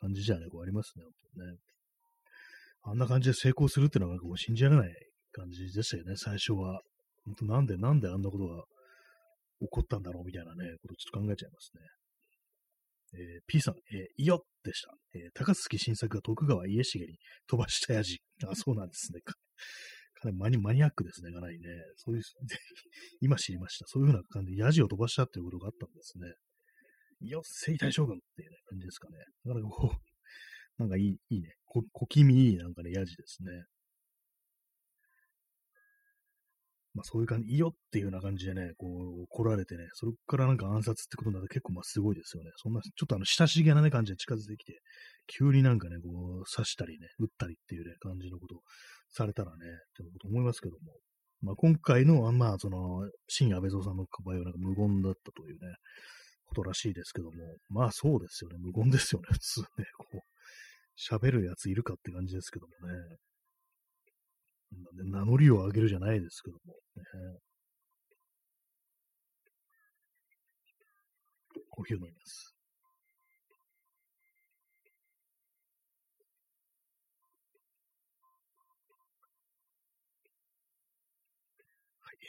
[0.00, 1.04] 感じじゃね、こうありますね。
[1.04, 1.56] ね。
[2.82, 4.92] あんな感じで成功するっていうのはなんかもう信じられない
[5.32, 6.80] 感じでしたよね、最初は。
[7.24, 8.64] 本当なんで、なんであんなことが
[9.60, 11.82] 起こったんだろうみたいなね、ことちょっと考えちゃいますね。
[13.14, 14.94] えー、P さん、えー、いよでした。
[15.14, 18.20] えー、高槻新作が徳川家重に飛ばしたやじ。
[18.46, 19.20] あ、そうなんですね。
[19.20, 19.34] か
[20.24, 21.68] なりマニマニアックですね、かなりね。
[21.96, 22.22] そういう、
[23.20, 23.86] 今知りました。
[23.86, 26.32] そういうふうな感じでヤジを飛ばしたっていうことがあったんですね。
[27.20, 29.18] よっ、征大将軍っていう、ね、感じですかね。
[29.44, 31.54] なかなかこう、なんかいい、いいね。
[31.64, 33.64] こ小気味いいなんかね、ヤジですね。
[36.94, 42.50] まあそういう感じ、いいよっていうような感じでね、こう、来られてね、それからなんか暗殺ってことになると結構まあすごいですよね。
[42.56, 44.80] そんな、ちょっとあの、親しげなね、感じで近づいてきて、
[45.26, 48.60] 急になんかね、こう、刺したりね、撃ったりっていうね、感じのことを
[49.10, 49.58] されたらね、っ
[49.96, 50.92] てこと思いますけども。
[51.42, 55.74] まあ今回の、まあその、新安倍蔵さんの場合はなんか無言だったというね、
[56.46, 59.66] ことらしいですけども、まあそうですよね、無言ですよね、普通ね、
[59.96, 60.18] こう、
[60.98, 62.94] 喋るやついるかって感じですけどもね。
[65.04, 67.02] 名乗りを上げるじゃないですけども、ね、
[71.70, 72.54] コーヒーを飲みます。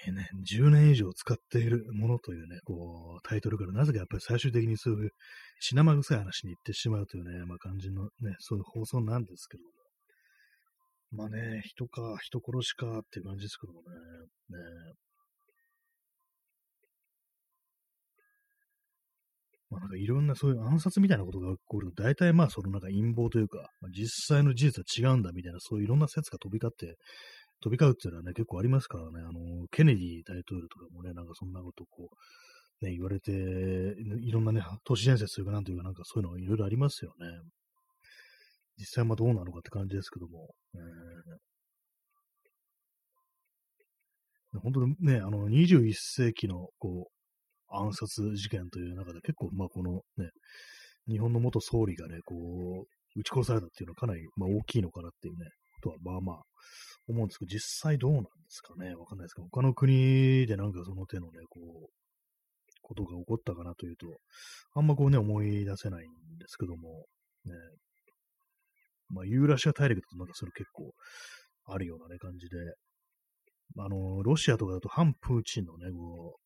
[0.05, 5.11] はい、ね、10年以上使っているものというね、こう、タイトルからなぜかやっぱり最終的にそういう
[5.59, 9.69] 血生臭い話に行ってしまうというね、まあ感じのね、そういう放送なんですけども、
[11.11, 13.87] まあね、人か、人殺しかって感じですけどもね。
[14.49, 14.93] ね
[19.69, 26.97] まあなんかいろんなそういう暗殺みたいなことが起こると、大体まあそのなんか陰謀というか、まあ、実際の事実は違うんだみたいな、そういういろんな説が飛び交って、
[27.61, 32.09] 飛び交うっていうのはね、結構ありますからね、あの、ケネディ大統領とかもね、なんかそんなことこ
[32.81, 37.27] う、ね、言われて、いろんなね、都市伝説というかなんというかなんかそういうのいろいろありますよね。
[38.81, 50.31] 実際はどうなのかって感じですけども、えー、本当にね、あの、21世紀の、こう、暗殺事件という中で結構、まあ、このね、
[51.07, 55.45] 日本の元総理がね、こう、撃ち殺されたっていうのはかなり、まあ、大きいのかなっていうね、
[55.83, 56.41] ことは、まあまあ、
[57.07, 61.89] 思うんですけど、実際どうなんですかね、わかんないですけど、他の国でなんかその手のね、こう、
[62.81, 64.07] ことが起こったかなというと、
[64.73, 67.05] あんまこうね、思い出せないんですけども、
[67.45, 67.53] ね、
[69.11, 70.93] まあ、ユーラシア大陸だとなんかそれ結構
[71.65, 72.57] あるようなね、感じで、
[73.77, 76.41] あの、ロシアとかだと反プーチンのね、こう、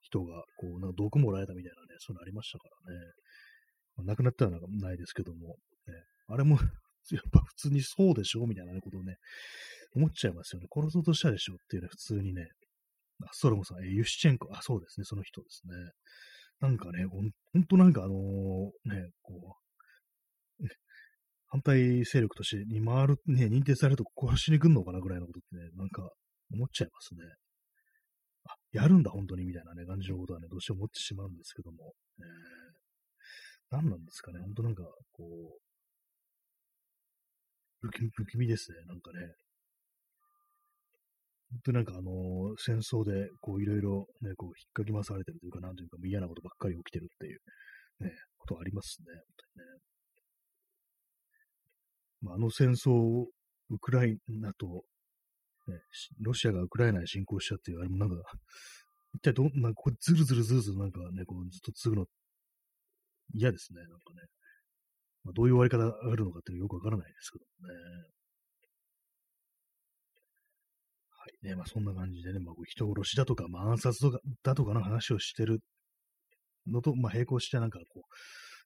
[0.00, 3.00] 人が、こう、なんか毒もらえたみたいなね、そういうのありましたからね。
[3.96, 5.56] まあ、亡くなったらなないですけども、
[5.86, 5.94] ね、
[6.28, 6.58] あれも
[7.10, 9.16] やっぱ普通にそうでしょみたいなことをね、
[9.94, 10.68] 思っちゃいますよね。
[10.72, 12.48] 殺そうとしたでしょっていうね、普通にね。
[13.24, 15.74] あ、ストロムさん、えユシチェンコ、あ、そうですね、その人ですね。
[16.60, 19.67] なんかね、ほんほんとなんかあのー、ね、こう、
[21.48, 26.10] 反対勢力としてに回る、ね、認定されると殺しに来んのかなぐらいのことってね、なんか
[26.52, 27.20] 思っちゃいますね。
[28.44, 31.94] あ、やるんだ、本当に、みたいなね、感じのことはね、どうしても思ってしまうんですけども。
[32.18, 35.60] えー、何なんですかね、本当なんか、こう、
[37.80, 39.20] 不気不気味ですね、なんかね。
[41.50, 42.10] 本当なんかあの、
[42.58, 47.40] 戦争で、こういろいろね、こう引っかき回されてるというか、なんというか嫌なことばっかり起きてるっていう、
[48.04, 49.24] ね、ことはありますね、本
[49.54, 49.97] 当にね。
[52.20, 53.28] まあ、あの戦争を、
[53.70, 54.84] ウクライナと、
[55.66, 55.74] ね、
[56.20, 58.16] ロシアがウクライナに侵攻したっていう、あれもなんか、
[59.14, 62.06] 一体どんな、これずるずるずるずるなんかね、こうずっと継ぐの
[63.34, 64.22] 嫌ですね、なんかね。
[65.24, 67.74] まあ、どういう終わり方があるのかっていうのよくわからないですけどね。
[71.10, 75.60] はいね、まあそんな感じでね、まあ人殺しだとか、まあ暗殺とかだとかの話をしてる
[76.66, 78.02] のと、まあ並行してなんかこう、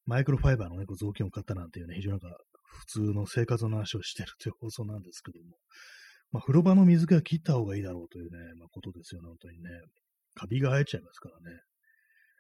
[0.06, 2.36] マイクロファイバーのね、こう雑巾を買ったなんていうね、非常になんか
[2.78, 5.56] 普通の生活の話をしてるという放送なんですけども、
[6.32, 9.70] まあ風呂場の水が切った方がいいだろうというね、まあことですよね、本当にね。
[10.34, 11.58] カビが生えちゃいますからね。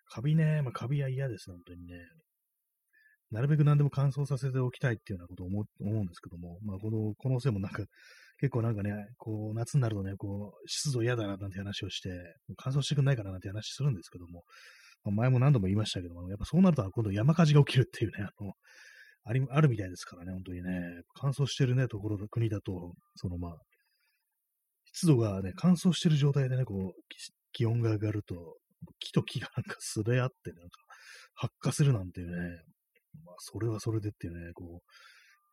[0.06, 1.94] カビね、まあカビは嫌です、本当にね。
[3.32, 7.82] なるべく何でも乾燥させておきたいっていうようなことを思うんですけども、まあ、この可能性もなんか、
[8.38, 12.10] 結構なんかね、こう、夏になるとね、こう、湿度嫌だななんて話をして、
[12.58, 14.44] 乾燥してくんないかななんて話するんですけども、
[15.04, 18.52] まあ、前も何度も言いましたけども、やっぱそうなると今度山火事が起きるっていうね、あの、
[19.24, 23.56] あり、あるみたいですからね、本当にね、乾燥してるね、ところの、国だと、そのまあ、
[24.92, 27.02] 湿度がね、乾燥してる状態でね、こう、
[27.52, 28.56] 気温が上がると、
[28.98, 30.78] 木と木がなんかすれ合って、なんか、
[31.34, 32.34] 発火するなんていうね、
[33.24, 34.82] まあ、それはそれでっていうね、こ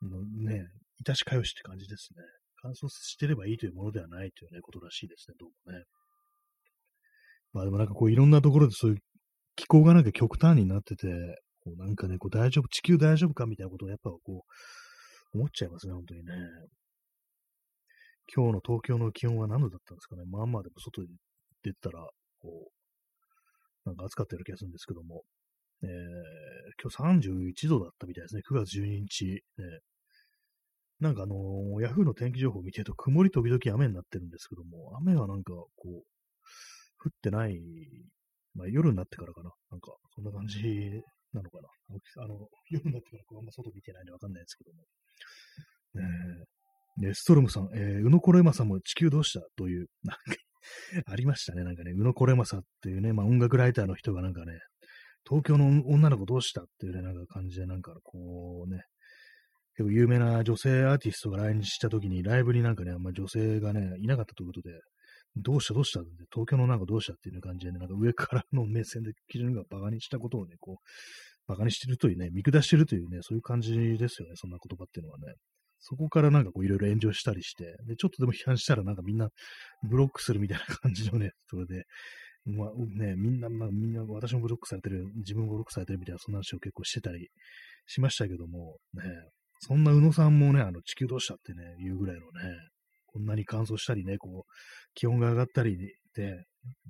[0.02, 0.66] う、ね、
[1.00, 2.24] いたしかよしって感じですね。
[2.62, 5.84] 乾燥してればいいというものではないというね、ことらしいですね、どうもね。
[7.54, 8.98] まあでもなんかこういろんなところでそういう
[9.56, 11.08] 気候がなんか極端になってて、
[11.64, 14.20] こうなんかね、こう大丈夫、地球大丈夫かみたいなことをやっぱこ
[15.34, 16.34] う、思っちゃいますね、本当にね。
[18.34, 20.24] 今日の東京の気温は何度だったんですかね。
[20.30, 21.08] まあまあでも外に
[21.64, 22.08] 出たら、
[22.40, 22.72] こ
[23.86, 25.24] う、なんか暑かったような気がするんですけども、
[25.82, 25.90] えー、
[26.82, 27.30] 今日
[27.64, 28.42] 31度だったみたいですね。
[28.50, 29.26] 9月12日。
[29.26, 29.40] ね、
[31.00, 35.90] なんかあのー、ヤフーの天気情報を見てると、曇り時々雨になってるんですけども、雨はなんかこう、
[37.02, 37.58] 降ってない、
[38.54, 39.52] まあ夜になってからかな。
[39.72, 40.62] なんか、そんな感じ
[41.34, 41.70] なのかな。
[42.24, 44.84] あの、 夜になってからこうあんま外見てないんでわかんないですけども。
[46.98, 49.46] ね、ストロムさん、えー、宇野コレマさんも地球どうした？
[49.56, 50.24] という、なんか
[51.06, 51.64] ありましたね。
[51.64, 54.60] なんかね、宇野コレマサっていうね、まあ音楽ライターの人がなんかね、
[55.28, 56.64] 東京の女の子どうした？
[56.64, 58.82] っていうね、なんか感じで、なんかこうね、
[59.76, 64.72] 結構有名な女性アーティストが来日した時に、ライブになんかね、あんま女性がね、いなかったということで、
[65.36, 70.84] どうしたどうしたって、東京のなんかどうしたっていう感じでね、なんか上からの目線で基準がバカにしたことをね、こう、
[71.48, 75.34] バカにしてるというね、見下してるというね、そういう感じですよね、そんな言葉っていうのはね。
[75.80, 79.30] そこからなんかこういろいろ炎上したりして、で、ちょっとでも批判したらなんかみんな
[79.90, 81.86] ブロックするみたいな感じのね、それで、
[82.46, 87.30] まあね、みんな、まあみんな、私もブロックされてる、自分もブロックされてるみたいな、そんな話を結構してたり
[87.88, 89.04] しましたけども、ね、
[89.60, 92.56] そんな宇野さんもね、あの、地球どうしたってね、言うぐらいのね、
[93.20, 94.52] こんなに乾燥したりね、こう、
[94.94, 95.78] 気温が上がったり
[96.16, 96.46] で、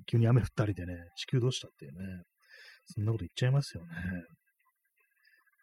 [0.06, 2.22] 急に雨降ったりでね、地球どうしたっていうね、
[2.86, 3.88] そんなこと言っちゃいますよね。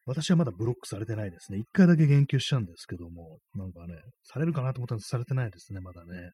[0.06, 1.60] 私はまだブロックされてないですね。
[1.60, 6.32] 一回だけ言及したんですけども、なんかね、されるかなと思ったらされてないですね、まだね。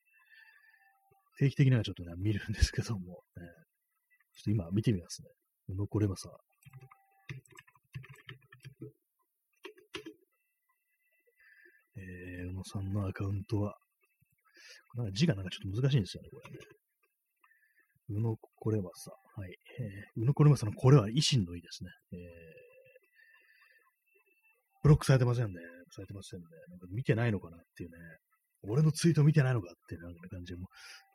[1.37, 5.29] 定期的にはちょっとね、見るんですけども、ね、ちょっと今見てみますね。
[5.75, 6.27] 残れます
[11.95, 13.75] えー、宇野さんのアカウントは、
[14.95, 16.59] なんか字がなんかちょっと難しいんですよね、これね。
[18.09, 19.49] 宇野これはさ、はい。
[19.79, 21.89] えー、宇野これはさのこれは維新の意ですね。
[22.11, 22.19] えー、
[24.83, 25.53] ブロックされてませんね。
[25.91, 26.45] されてませんね。
[26.69, 27.97] なんか見てないのかなっていうね。
[28.65, 30.67] 俺のツイート見てないのかっていうなんか感じで、も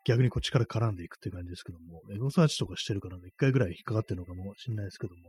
[0.05, 5.21] 逆にこっちから絡んでいくっていう感じですけども、エゴサーチとかしてるからね、一回ぐらい引っかかってるのかもしれないですけども、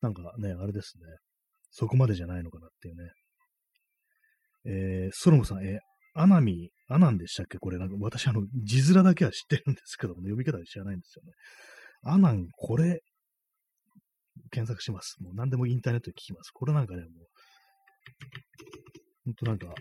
[0.00, 1.04] なんかね、あれですね、
[1.70, 3.10] そこまでじゃないのかなっていうね。
[4.66, 5.78] えー、ソロモさん、えー、
[6.14, 7.58] アナミ、アナンでしたっけ？
[7.58, 11.32] これ、なんか私、あの、字面だけは知ってるんですけども、ね、読み方は知らないんですよね。
[12.04, 13.00] アナン、これ、
[14.50, 15.16] 検索します。
[15.20, 16.50] もう何でもインターネットで聞きます。
[16.50, 17.10] これなんかね、もう、
[19.24, 19.74] ほんとなんか、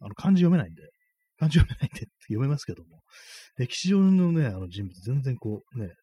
[0.00, 0.82] あの、漢字読めないんで、
[1.38, 3.00] 漢字読めないんで読めますけども、
[3.56, 5.94] 歴史上のね、あの人物、全然こうね、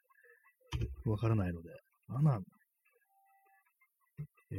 [1.06, 1.70] わからないので、
[2.10, 2.44] アナン、
[4.52, 4.58] えー、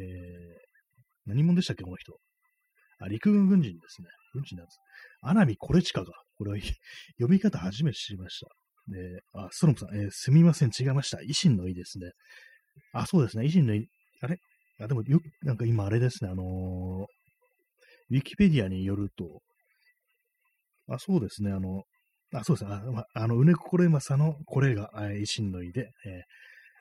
[1.27, 2.19] 何者でしたっけ、この人？
[3.01, 4.09] あ、陸軍軍人ですね。
[4.33, 4.79] 軍人なんです。
[5.23, 6.59] アナミコレチカが、これは
[7.19, 8.49] 読み方初めて知りました。
[8.89, 11.19] で、あ、ストロムさん、えー、すみません、違いました。
[11.19, 12.13] 維新の意ですね。
[12.93, 13.87] あ、そうですね、維新の意、
[14.21, 14.39] あれ？
[14.81, 16.47] あ、でもよ、なんか今あれですね、あのー、
[18.11, 19.43] ウィキペディアによると、
[20.89, 21.83] あ、そうですね、あの、
[22.33, 26.09] あ、そうですね、あまあの、うねこれまさのこれが、え維新の意で、え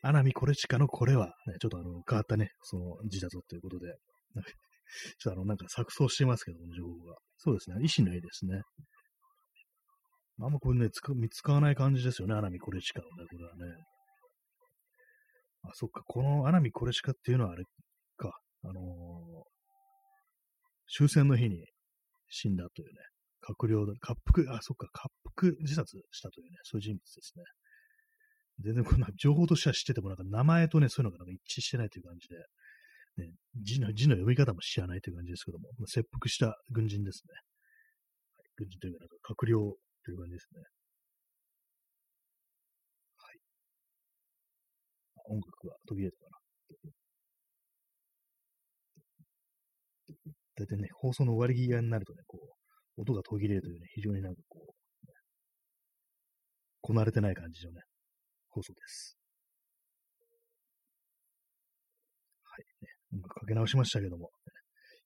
[0.04, 3.96] ー、アナミコレチカのこれは、ね、ちょっとあの、変わったね、その字だぞということで、
[5.20, 7.18] ちょっとあの、なんか錯綜してますけども、情報が。
[7.38, 8.62] そうですね、維新の意ですね。
[10.40, 13.84] あんまこれね、つか見つかない感じですよね、アナミコレチカのね、これはね。
[15.64, 17.64] あ、そっか、このアナミコレチカっていうのはあれ
[18.18, 19.44] か、あのー、
[20.96, 21.66] 終戦の日に
[22.30, 22.94] 死んだというね、
[23.42, 27.44] 閣僚だ、滑腹、あ、そっか、滑腹自殺したというね、そういう人物ですね。
[28.60, 32.36] 全然こんな情報としては知ってても、なんか名前とね、そういうのがなんか一致してないという感じで、
[33.18, 37.34] ね、字の字の読み方も知らないという感じですけども、まあ切腹した軍人ですね。
[38.38, 40.62] はい、軍人というか、なんか閣僚という感じですね。
[43.18, 43.40] はい。
[45.26, 46.38] 音楽が途切れたかな。
[50.58, 52.40] 大体ね、放送の終わり際になるとね、こ
[52.98, 55.14] う、音が途切れるというね、非常になんかこう、ね、
[56.82, 57.82] こなれてない感じのね、
[58.50, 59.18] 放送です。
[62.44, 62.88] はい、ね。
[62.88, 62.97] 音楽
[63.28, 64.30] かけ直しましたけども、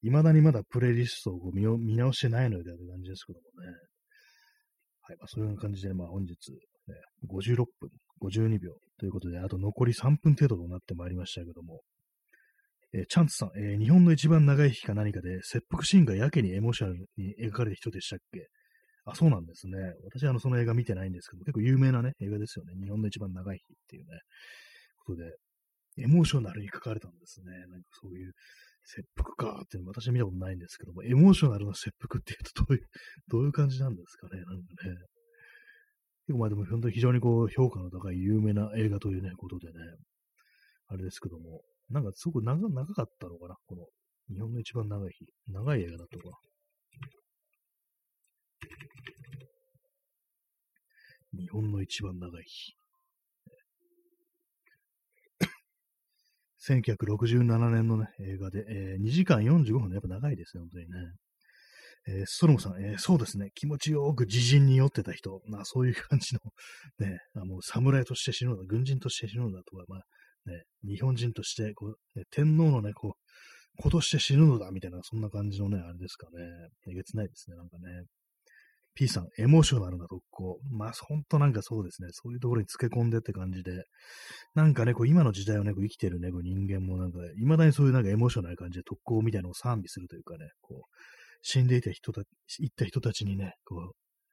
[0.02, 3.72] 未だにまだプレイリストを見見直してないのでという感じですけどもね。
[5.02, 6.94] はい、まあ、そういう感じで、まあ本日、ね、
[7.28, 7.90] 56分、
[8.22, 11.80] 52秒ということで、あと残り3分程度となってまいりましたけども、
[12.94, 18.48] えー、チャンツさん、えー、日本の一番長い日か何かで、切腹シーンがやけにエモーショナルに描かれた人でしたっけ？
[19.04, 19.78] あ、そうなんですね。
[20.04, 22.74] 私はあのその映画見てないんですけど、結構有名なね、映画ですよね。
[22.80, 24.20] 日本の一番長い日っていうね、
[25.04, 25.32] ことで、
[25.98, 27.52] エモーショナルに書かれたんですね。
[27.68, 28.32] なんかそういう、
[28.84, 32.88] 切腹かっていうの私は見たことないんですけども、エモーショナルな切腹っていうとどういう、
[33.28, 34.42] どういう感じなんですかね。
[34.42, 34.96] なんかね。
[36.26, 39.74] 結構まあでも本当に非常にこう評価の高い有名な映画というね、ことでね、
[40.88, 43.86] あれですけども、なんかすごく長長かったのかなこの、
[44.28, 45.26] 日本の一番長い日。
[45.48, 46.38] 長い映画だったかな。
[51.38, 52.81] 日本の一番長い日。
[56.68, 60.90] 1967年のね、映画で、えー、2時間45分でやっぱ長いですね、本当にね。
[62.08, 66.40] えー、ストロムさん、えー、そうですね、気持ちよく自陣に酔ってた人、まあそういう感じの、
[67.06, 70.00] ね、あもう侍として死ぬんだ、軍人として死ぬんだとか、まあ
[70.50, 76.42] ね、日本人としてこう、ね、天皇のね、こう、子として死ぬのだ、みたいな、そんな感じのね、あれですかね。
[76.88, 78.04] えげつないですね、なんかね。
[78.94, 80.58] P さん、エモーショナルな特攻。
[80.70, 82.08] まあ、ほんとなんかそうですね。
[82.12, 83.84] そういうところにつけ込んでって感じで。
[84.54, 90.96] なんかね、こう今の時代をね、こう生きてるね、こう人間もなんか、未だにそういうなんかエモーショナルな感じで特攻みたいなのを賛美するというかね、こう、
[91.42, 92.28] 死んでいた人たち、
[92.60, 93.90] 行った人たちにね、こう、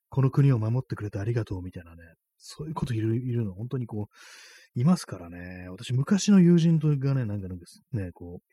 [0.10, 1.98] この国を守ってくれてありがとうみたいなね、
[2.38, 5.68] そういうこといる、いるの、本当にこう、いますからね。
[5.70, 8.44] 私、昔の友人とがね、なんかなんかね、こう、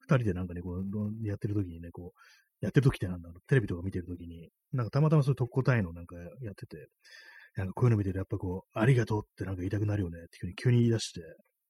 [0.00, 2.18] 二人でなんかね、こう、やってる時にね、こう、
[2.64, 6.88] やってる時ってなんだろう、テレビとか見てる時に、なんかたまたまそういう特攻隊のなんかやってて、
[7.56, 10.18] なんかこういうの見てるやっぱこう、ありがとうってなんか言いたくなるよね。
[10.18, 11.20] っていうふうに急に言い出して、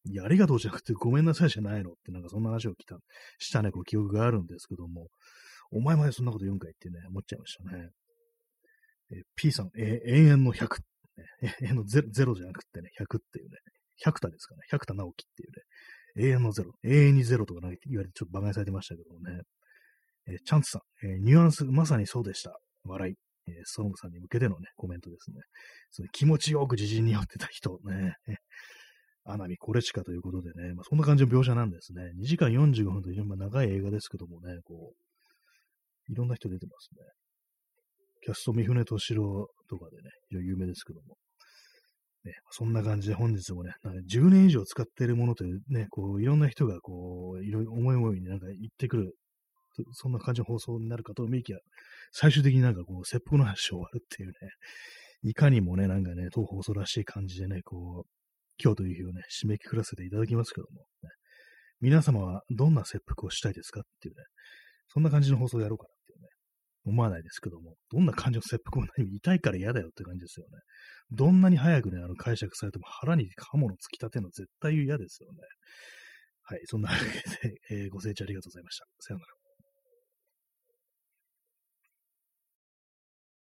[0.07, 2.13] いや、ありがとうじゃなくてごめんなさいじゃないのって。
[2.13, 2.97] なんかそんな話を来た、
[3.39, 5.09] したね、こう記憶があるんですけども、
[5.71, 7.89] お前までそんなこと言うんかいってね、思っちゃいましたね。
[9.13, 10.79] え P さん、え永遠の100、
[11.43, 13.59] ね、永遠の 0, 0じゃなくてね、100っていうね、
[14.05, 19.43] 100田ですかね、100田直樹っていうね、永遠の0、永遠に0とか言われてちょっと馬鹿にされてましたけどもね、
[20.27, 22.59] え、チャンツさん、え、ニュアンス、まさにそうでした。
[22.85, 23.15] 笑い。
[23.47, 25.37] えー、ストロムさんに向けてのね、コメントですね。
[25.91, 28.15] その気持ちよく自陣に寄ってた人ね、
[29.25, 32.03] アナミコレチカということでね、まあ、そんな感じの描写なんですね。
[32.21, 37.03] 2時間45分と非常に長い映画ですけどもね、こう、いろんな人出てますね。
[38.23, 41.17] キャスト三船敏郎とかでね、非常に有名ですけども。
[42.25, 49.15] ね、そんな感じで本日もね、なんか10年以上使っているものというね、こう、いろんな人がこう、いろいろ思い思いになんか言ってくる
[49.93, 51.59] そんな感じの放送になるかと思いきや、
[52.13, 54.35] 最終的になんかこう、切腹の話終わるっていうね、
[55.23, 58.09] いかにもね、なんかね、当放送らしい感じでね、こう、
[58.63, 61.11] 今日という日をね、締めくくらせていただきますけども、ね、
[61.81, 64.23] 皆様はどんな切腹をしたいですかっていうね、
[64.89, 66.29] そんな感じの放送をやろうかなっていうね、
[66.87, 70.59] 思わないですけども、どんな感じの切腹もない痛いから嫌だよって感じですよね。
[71.11, 75.39] どんなに早くね、あの解釈されても腹に刃物突き立てるの絶対嫌ですよね。
[76.43, 78.85] はい、そんなわけで、えー、ご清聴ありがとうございました。
[79.01, 79.34] さようなら。